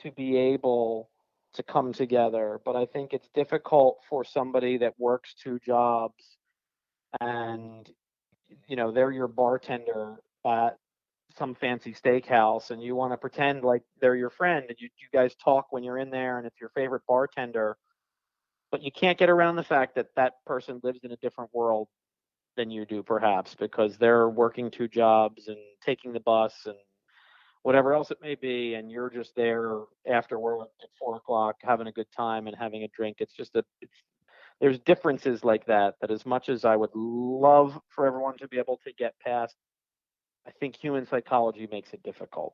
to 0.01 0.11
be 0.11 0.37
able 0.37 1.09
to 1.53 1.63
come 1.63 1.93
together, 1.93 2.59
but 2.65 2.75
I 2.75 2.85
think 2.85 3.13
it's 3.13 3.29
difficult 3.33 3.99
for 4.09 4.23
somebody 4.23 4.77
that 4.77 4.93
works 4.99 5.33
two 5.41 5.59
jobs 5.59 6.37
and 7.19 7.89
you 8.67 8.75
know 8.75 8.91
they're 8.91 9.11
your 9.11 9.27
bartender 9.27 10.17
at 10.45 10.77
some 11.37 11.55
fancy 11.55 11.93
steakhouse 11.93 12.71
and 12.71 12.81
you 12.81 12.95
want 12.95 13.13
to 13.13 13.17
pretend 13.17 13.63
like 13.63 13.83
they're 14.01 14.15
your 14.15 14.29
friend 14.29 14.65
and 14.69 14.77
you, 14.79 14.89
you 14.97 15.07
guys 15.13 15.35
talk 15.35 15.67
when 15.71 15.83
you're 15.83 15.97
in 15.97 16.09
there 16.09 16.37
and 16.37 16.47
it's 16.47 16.59
your 16.59 16.69
favorite 16.69 17.03
bartender 17.07 17.77
but 18.71 18.81
you 18.81 18.91
can't 18.91 19.17
get 19.17 19.29
around 19.29 19.55
the 19.55 19.63
fact 19.63 19.95
that 19.95 20.07
that 20.15 20.33
person 20.45 20.79
lives 20.83 20.99
in 21.03 21.11
a 21.11 21.17
different 21.17 21.49
world 21.53 21.87
than 22.55 22.71
you 22.71 22.85
do 22.85 23.03
perhaps 23.03 23.55
because 23.55 23.97
they're 23.97 24.29
working 24.29 24.71
two 24.71 24.87
jobs 24.87 25.47
and 25.47 25.57
taking 25.85 26.11
the 26.11 26.19
bus 26.19 26.53
and 26.65 26.75
whatever 27.63 27.93
else 27.93 28.11
it 28.11 28.17
may 28.21 28.35
be 28.35 28.73
and 28.73 28.89
you're 28.89 29.09
just 29.09 29.35
there 29.35 29.81
after 30.09 30.39
work 30.39 30.67
at 30.81 30.89
four 30.97 31.17
o'clock 31.17 31.55
having 31.61 31.87
a 31.87 31.91
good 31.91 32.07
time 32.15 32.47
and 32.47 32.55
having 32.55 32.83
a 32.83 32.87
drink 32.95 33.17
it's 33.19 33.33
just 33.33 33.55
a 33.55 33.63
it's 33.81 33.93
there's 34.59 34.79
differences 34.79 35.43
like 35.43 35.65
that 35.67 35.93
that 36.01 36.09
as 36.09 36.25
much 36.25 36.49
as 36.49 36.65
i 36.65 36.75
would 36.75 36.89
love 36.95 37.79
for 37.89 38.07
everyone 38.07 38.37
to 38.37 38.47
be 38.47 38.57
able 38.57 38.79
to 38.83 38.91
get 38.93 39.13
past 39.23 39.55
I 40.47 40.51
think 40.59 40.77
human 40.77 41.05
psychology 41.05 41.67
makes 41.69 41.93
it 41.93 42.01
difficult. 42.03 42.53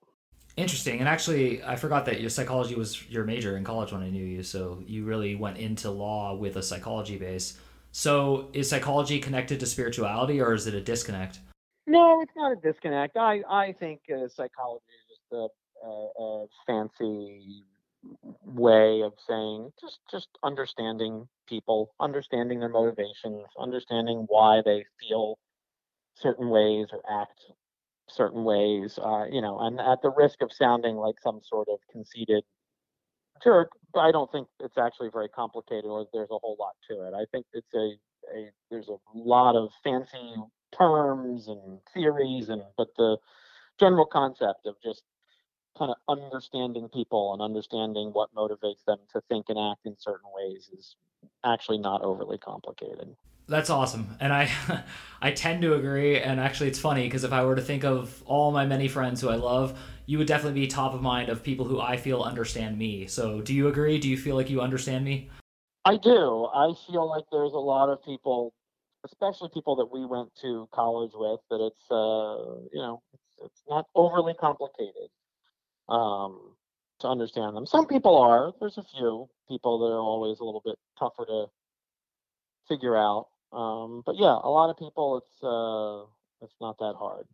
Interesting. 0.56 1.00
And 1.00 1.10
actually, 1.10 1.64
I 1.64 1.76
forgot 1.76 2.06
that 2.06 2.22
your 2.22 2.30
psychology 2.30 2.76
was 2.76 3.10
your 3.10 3.24
major 3.24 3.58
in 3.58 3.64
college 3.64 3.92
when 3.92 4.04
I 4.04 4.10
knew 4.10 4.24
you. 4.24 4.44
So 4.44 4.84
you 4.86 5.04
really 5.04 5.36
went 5.36 5.58
into 5.58 5.90
law 5.90 6.36
with 6.36 6.58
a 6.58 6.64
psychology 6.64 7.18
base. 7.18 7.58
So 7.92 8.50
is 8.54 8.70
psychology 8.70 9.20
connected 9.20 9.60
to 9.60 9.66
spirituality 9.66 10.40
or 10.40 10.54
is 10.54 10.68
it 10.68 10.76
a 10.76 10.82
disconnect? 10.82 11.40
No, 11.88 12.22
it's 12.22 12.32
not 12.36 12.52
a 12.52 12.56
disconnect. 12.56 13.18
I, 13.18 13.42
I 13.50 13.74
think 13.80 14.02
uh, 14.10 14.28
psychology 14.28 14.86
is 15.12 15.18
just 15.18 15.32
a, 15.32 15.88
a, 15.88 16.24
a 16.24 16.46
fancy 16.68 17.64
way 18.46 19.02
of 19.02 19.14
saying 19.28 19.72
just 19.80 20.00
just 20.12 20.28
understanding 20.44 21.28
people, 21.48 21.94
understanding 22.00 22.60
their 22.60 22.70
motivations, 22.70 23.46
understanding 23.58 24.26
why 24.28 24.62
they 24.64 24.86
feel 25.00 25.40
certain 26.16 26.50
ways 26.50 26.88
or 26.92 27.02
act 27.10 27.40
certain 28.14 28.44
ways, 28.44 29.00
uh, 29.02 29.26
you 29.32 29.42
know, 29.42 29.60
and 29.60 29.80
at 29.80 30.02
the 30.02 30.12
risk 30.12 30.42
of 30.42 30.52
sounding 30.52 30.96
like 30.96 31.16
some 31.22 31.42
sort 31.44 31.68
of 31.70 31.80
conceited 31.92 32.44
jerk, 33.44 33.72
I 33.96 34.12
don't 34.12 34.32
think 34.32 34.48
it's 34.60 34.78
actually 34.78 35.10
very 35.12 35.30
complicated 35.30 35.86
or 35.86 36.08
there's 36.14 36.32
a 36.32 36.38
whole 36.42 36.56
lot 36.60 36.76
to 36.90 37.08
it. 37.08 37.14
I 37.14 37.26
think 37.32 37.46
it's 37.54 37.74
a, 37.74 37.98
a 38.36 38.50
there's 38.70 38.90
a 38.90 38.98
lot 39.14 39.56
of 39.56 39.72
fancy 39.84 40.36
terms 40.78 41.48
and 41.48 41.80
theories 41.94 42.50
and 42.50 42.64
but 42.78 42.88
the 42.98 43.18
general 43.80 44.06
concept 44.06 44.66
of 44.66 44.76
just 44.84 45.04
kind 45.78 45.92
of 45.92 45.98
understanding 46.08 46.88
people 46.90 47.34
and 47.34 47.42
understanding 47.42 48.10
what 48.10 48.34
motivates 48.36 48.84
them 48.86 49.00
to 49.12 49.22
think 49.28 49.46
and 49.50 49.58
act 49.58 49.86
in 49.86 49.96
certain 49.98 50.30
ways 50.36 50.70
is 50.78 50.96
actually 51.44 51.80
not 51.80 52.02
overly 52.04 52.38
complicated. 52.38 53.16
That's 53.48 53.70
awesome. 53.70 54.16
And 54.20 54.34
I 54.34 54.50
I 55.22 55.32
tend 55.32 55.62
to 55.62 55.74
agree 55.76 56.20
and 56.20 56.40
actually 56.40 56.70
it's 56.70 56.80
funny 56.80 57.06
because 57.06 57.24
if 57.24 57.32
I 57.32 57.46
were 57.46 57.56
to 57.56 57.62
think 57.62 57.84
of 57.84 58.22
all 58.26 58.52
my 58.52 58.66
many 58.66 58.88
friends 58.88 59.22
who 59.22 59.30
I 59.30 59.36
love, 59.36 59.80
you 60.06 60.18
would 60.18 60.28
definitely 60.28 60.60
be 60.60 60.68
top 60.68 60.94
of 60.94 61.02
mind 61.02 61.30
of 61.30 61.44
people 61.44 61.66
who 61.66 61.80
I 61.80 61.98
feel 61.98 62.22
understand 62.22 62.78
me. 62.78 63.08
So, 63.08 63.42
do 63.42 63.54
you 63.54 63.68
agree? 63.68 64.00
Do 64.00 64.10
you 64.10 64.18
feel 64.18 64.36
like 64.36 64.50
you 64.50 64.62
understand 64.62 65.06
me? 65.06 65.30
I 65.86 65.98
do. 65.98 66.48
I 66.54 66.74
feel 66.88 67.10
like 67.10 67.26
there's 67.32 67.54
a 67.54 67.58
lot 67.60 67.90
of 67.90 68.04
people 68.04 68.54
especially 69.06 69.50
people 69.54 69.76
that 69.76 69.92
we 69.92 70.06
went 70.06 70.30
to 70.42 70.68
college 70.74 71.12
with 71.14 71.42
that 71.50 71.60
it's 71.60 71.92
uh 71.92 72.62
you 72.72 72.82
know, 72.82 73.02
it's, 73.14 73.46
it's 73.46 73.64
not 73.70 73.86
overly 73.96 74.34
complicated 74.34 75.10
um, 75.90 76.56
to 77.00 77.08
understand 77.08 77.56
them. 77.56 77.66
Some 77.66 77.88
people 77.88 78.18
are. 78.18 78.54
There's 78.60 78.78
a 78.78 78.84
few 78.84 79.30
people 79.48 79.80
that 79.80 79.94
are 79.94 80.00
always 80.00 80.40
a 80.40 80.44
little 80.44 80.62
bit 80.64 80.76
tougher 80.98 81.26
to 81.26 81.46
figure 82.68 82.96
out. 82.96 83.28
Um, 83.54 84.04
but 84.06 84.16
yeah, 84.18 84.38
a 84.44 84.50
lot 84.50 84.70
of 84.70 84.78
people, 84.78 85.18
it's 85.18 85.44
uh, 85.44 86.06
it's 86.44 86.56
not 86.60 86.78
that 86.80 86.96
hard. 86.98 87.26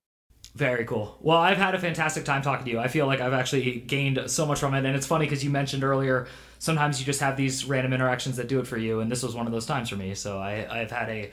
Very 0.55 0.84
cool. 0.86 1.17
Well, 1.21 1.38
I've 1.38 1.58
had 1.58 1.75
a 1.75 1.79
fantastic 1.79 2.25
time 2.25 2.41
talking 2.41 2.65
to 2.65 2.71
you. 2.71 2.79
I 2.79 2.88
feel 2.88 3.05
like 3.05 3.21
I've 3.21 3.34
actually 3.34 3.79
gained 3.82 4.19
so 4.27 4.45
much 4.45 4.60
from 4.60 4.73
it, 4.73 4.86
and 4.86 4.95
it's 4.95 5.05
funny 5.05 5.25
because 5.25 5.43
you 5.43 5.49
mentioned 5.49 5.84
earlier 5.84 6.27
sometimes 6.60 6.99
you 6.99 7.05
just 7.05 7.21
have 7.21 7.38
these 7.38 7.65
random 7.65 7.93
interactions 7.93 8.36
that 8.36 8.47
do 8.47 8.60
it 8.60 8.67
for 8.67 8.77
you, 8.77 8.99
and 8.99 9.12
this 9.12 9.23
was 9.23 9.34
one 9.34 9.47
of 9.47 9.51
those 9.51 9.65
times 9.65 9.89
for 9.89 9.95
me. 9.95 10.13
So 10.13 10.38
I, 10.38 10.82
I've 10.82 10.91
had 10.91 11.10
a 11.10 11.32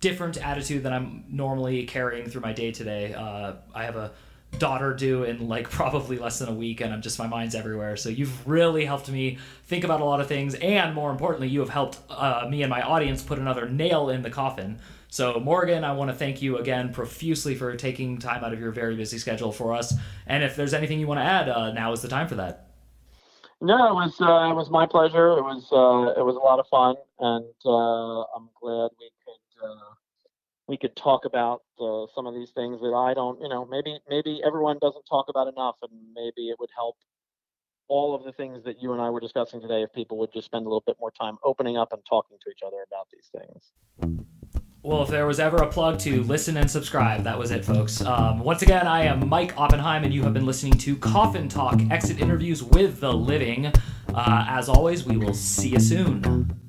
different 0.00 0.36
attitude 0.36 0.82
than 0.82 0.92
I'm 0.92 1.24
normally 1.28 1.84
carrying 1.84 2.28
through 2.28 2.42
my 2.42 2.52
day 2.52 2.70
today. 2.70 3.12
Uh, 3.14 3.54
I 3.74 3.84
have 3.84 3.96
a 3.96 4.12
daughter 4.58 4.92
due 4.94 5.24
in 5.24 5.48
like 5.48 5.70
probably 5.70 6.18
less 6.18 6.38
than 6.38 6.48
a 6.48 6.54
week 6.54 6.80
and 6.80 6.92
I'm 6.92 7.02
just 7.02 7.18
my 7.18 7.26
mind's 7.26 7.54
everywhere. 7.54 7.96
So 7.96 8.08
you've 8.08 8.46
really 8.46 8.84
helped 8.84 9.08
me 9.10 9.38
think 9.64 9.84
about 9.84 10.00
a 10.00 10.04
lot 10.04 10.20
of 10.20 10.26
things 10.26 10.54
and 10.54 10.94
more 10.94 11.10
importantly 11.10 11.48
you 11.48 11.60
have 11.60 11.70
helped 11.70 11.98
uh, 12.08 12.46
me 12.48 12.62
and 12.62 12.70
my 12.70 12.82
audience 12.82 13.22
put 13.22 13.38
another 13.38 13.68
nail 13.68 14.10
in 14.10 14.22
the 14.22 14.30
coffin. 14.30 14.78
So 15.08 15.40
Morgan, 15.40 15.82
I 15.82 15.92
want 15.92 16.10
to 16.10 16.16
thank 16.16 16.40
you 16.40 16.58
again 16.58 16.92
profusely 16.92 17.54
for 17.54 17.74
taking 17.76 18.18
time 18.18 18.44
out 18.44 18.52
of 18.52 18.60
your 18.60 18.70
very 18.70 18.94
busy 18.94 19.18
schedule 19.18 19.50
for 19.50 19.72
us. 19.72 19.94
And 20.26 20.44
if 20.44 20.54
there's 20.54 20.72
anything 20.72 21.00
you 21.00 21.08
want 21.08 21.18
to 21.18 21.24
add, 21.24 21.48
uh, 21.48 21.72
now 21.72 21.92
is 21.92 22.00
the 22.00 22.08
time 22.08 22.28
for 22.28 22.36
that. 22.36 22.70
No, 23.60 23.74
it 23.90 23.94
was 23.94 24.16
uh, 24.20 24.50
it 24.50 24.54
was 24.54 24.70
my 24.70 24.86
pleasure. 24.86 25.36
It 25.36 25.42
was 25.42 25.68
uh, 25.70 26.18
it 26.18 26.24
was 26.24 26.34
a 26.34 26.38
lot 26.38 26.60
of 26.60 26.66
fun, 26.68 26.96
and 27.18 27.44
uh, 27.66 28.20
I'm 28.34 28.48
glad 28.58 28.88
we 28.98 29.10
could 29.20 29.68
uh, 29.68 29.99
we 30.70 30.76
could 30.76 30.94
talk 30.94 31.24
about 31.24 31.62
uh, 31.80 32.06
some 32.14 32.28
of 32.28 32.34
these 32.34 32.50
things 32.50 32.80
that 32.80 32.94
I 32.94 33.12
don't, 33.12 33.40
you 33.40 33.48
know, 33.48 33.66
maybe 33.66 33.98
maybe 34.08 34.40
everyone 34.46 34.78
doesn't 34.80 35.04
talk 35.04 35.26
about 35.28 35.48
enough, 35.48 35.74
and 35.82 35.90
maybe 36.14 36.48
it 36.48 36.60
would 36.60 36.70
help 36.74 36.96
all 37.88 38.14
of 38.14 38.22
the 38.22 38.30
things 38.30 38.62
that 38.62 38.80
you 38.80 38.92
and 38.92 39.02
I 39.02 39.10
were 39.10 39.18
discussing 39.18 39.60
today 39.60 39.82
if 39.82 39.92
people 39.92 40.16
would 40.18 40.32
just 40.32 40.46
spend 40.46 40.64
a 40.66 40.68
little 40.68 40.84
bit 40.86 40.96
more 41.00 41.10
time 41.10 41.38
opening 41.42 41.76
up 41.76 41.92
and 41.92 42.00
talking 42.08 42.36
to 42.40 42.50
each 42.50 42.60
other 42.64 42.76
about 42.86 43.08
these 43.12 43.28
things. 43.36 44.22
Well, 44.84 45.02
if 45.02 45.08
there 45.08 45.26
was 45.26 45.40
ever 45.40 45.56
a 45.56 45.66
plug 45.66 45.98
to 46.00 46.22
listen 46.22 46.56
and 46.56 46.70
subscribe, 46.70 47.24
that 47.24 47.36
was 47.36 47.50
it, 47.50 47.64
folks. 47.64 48.00
Um, 48.00 48.38
once 48.38 48.62
again, 48.62 48.86
I 48.86 49.02
am 49.06 49.28
Mike 49.28 49.58
Oppenheim, 49.58 50.04
and 50.04 50.14
you 50.14 50.22
have 50.22 50.32
been 50.32 50.46
listening 50.46 50.74
to 50.74 50.94
Coffin 50.96 51.48
Talk 51.48 51.80
Exit 51.90 52.20
Interviews 52.20 52.62
with 52.62 53.00
the 53.00 53.12
Living. 53.12 53.72
Uh, 54.14 54.46
as 54.48 54.68
always, 54.68 55.04
we 55.04 55.16
will 55.16 55.34
see 55.34 55.70
you 55.70 55.80
soon. 55.80 56.60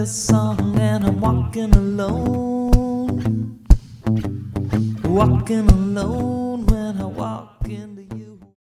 This 0.00 0.28
song 0.28 0.78
and 0.80 1.04
I'm 1.04 1.20
walking 1.20 1.74
alone. 1.76 3.58
Walking 5.04 5.70
alone. 5.70 6.49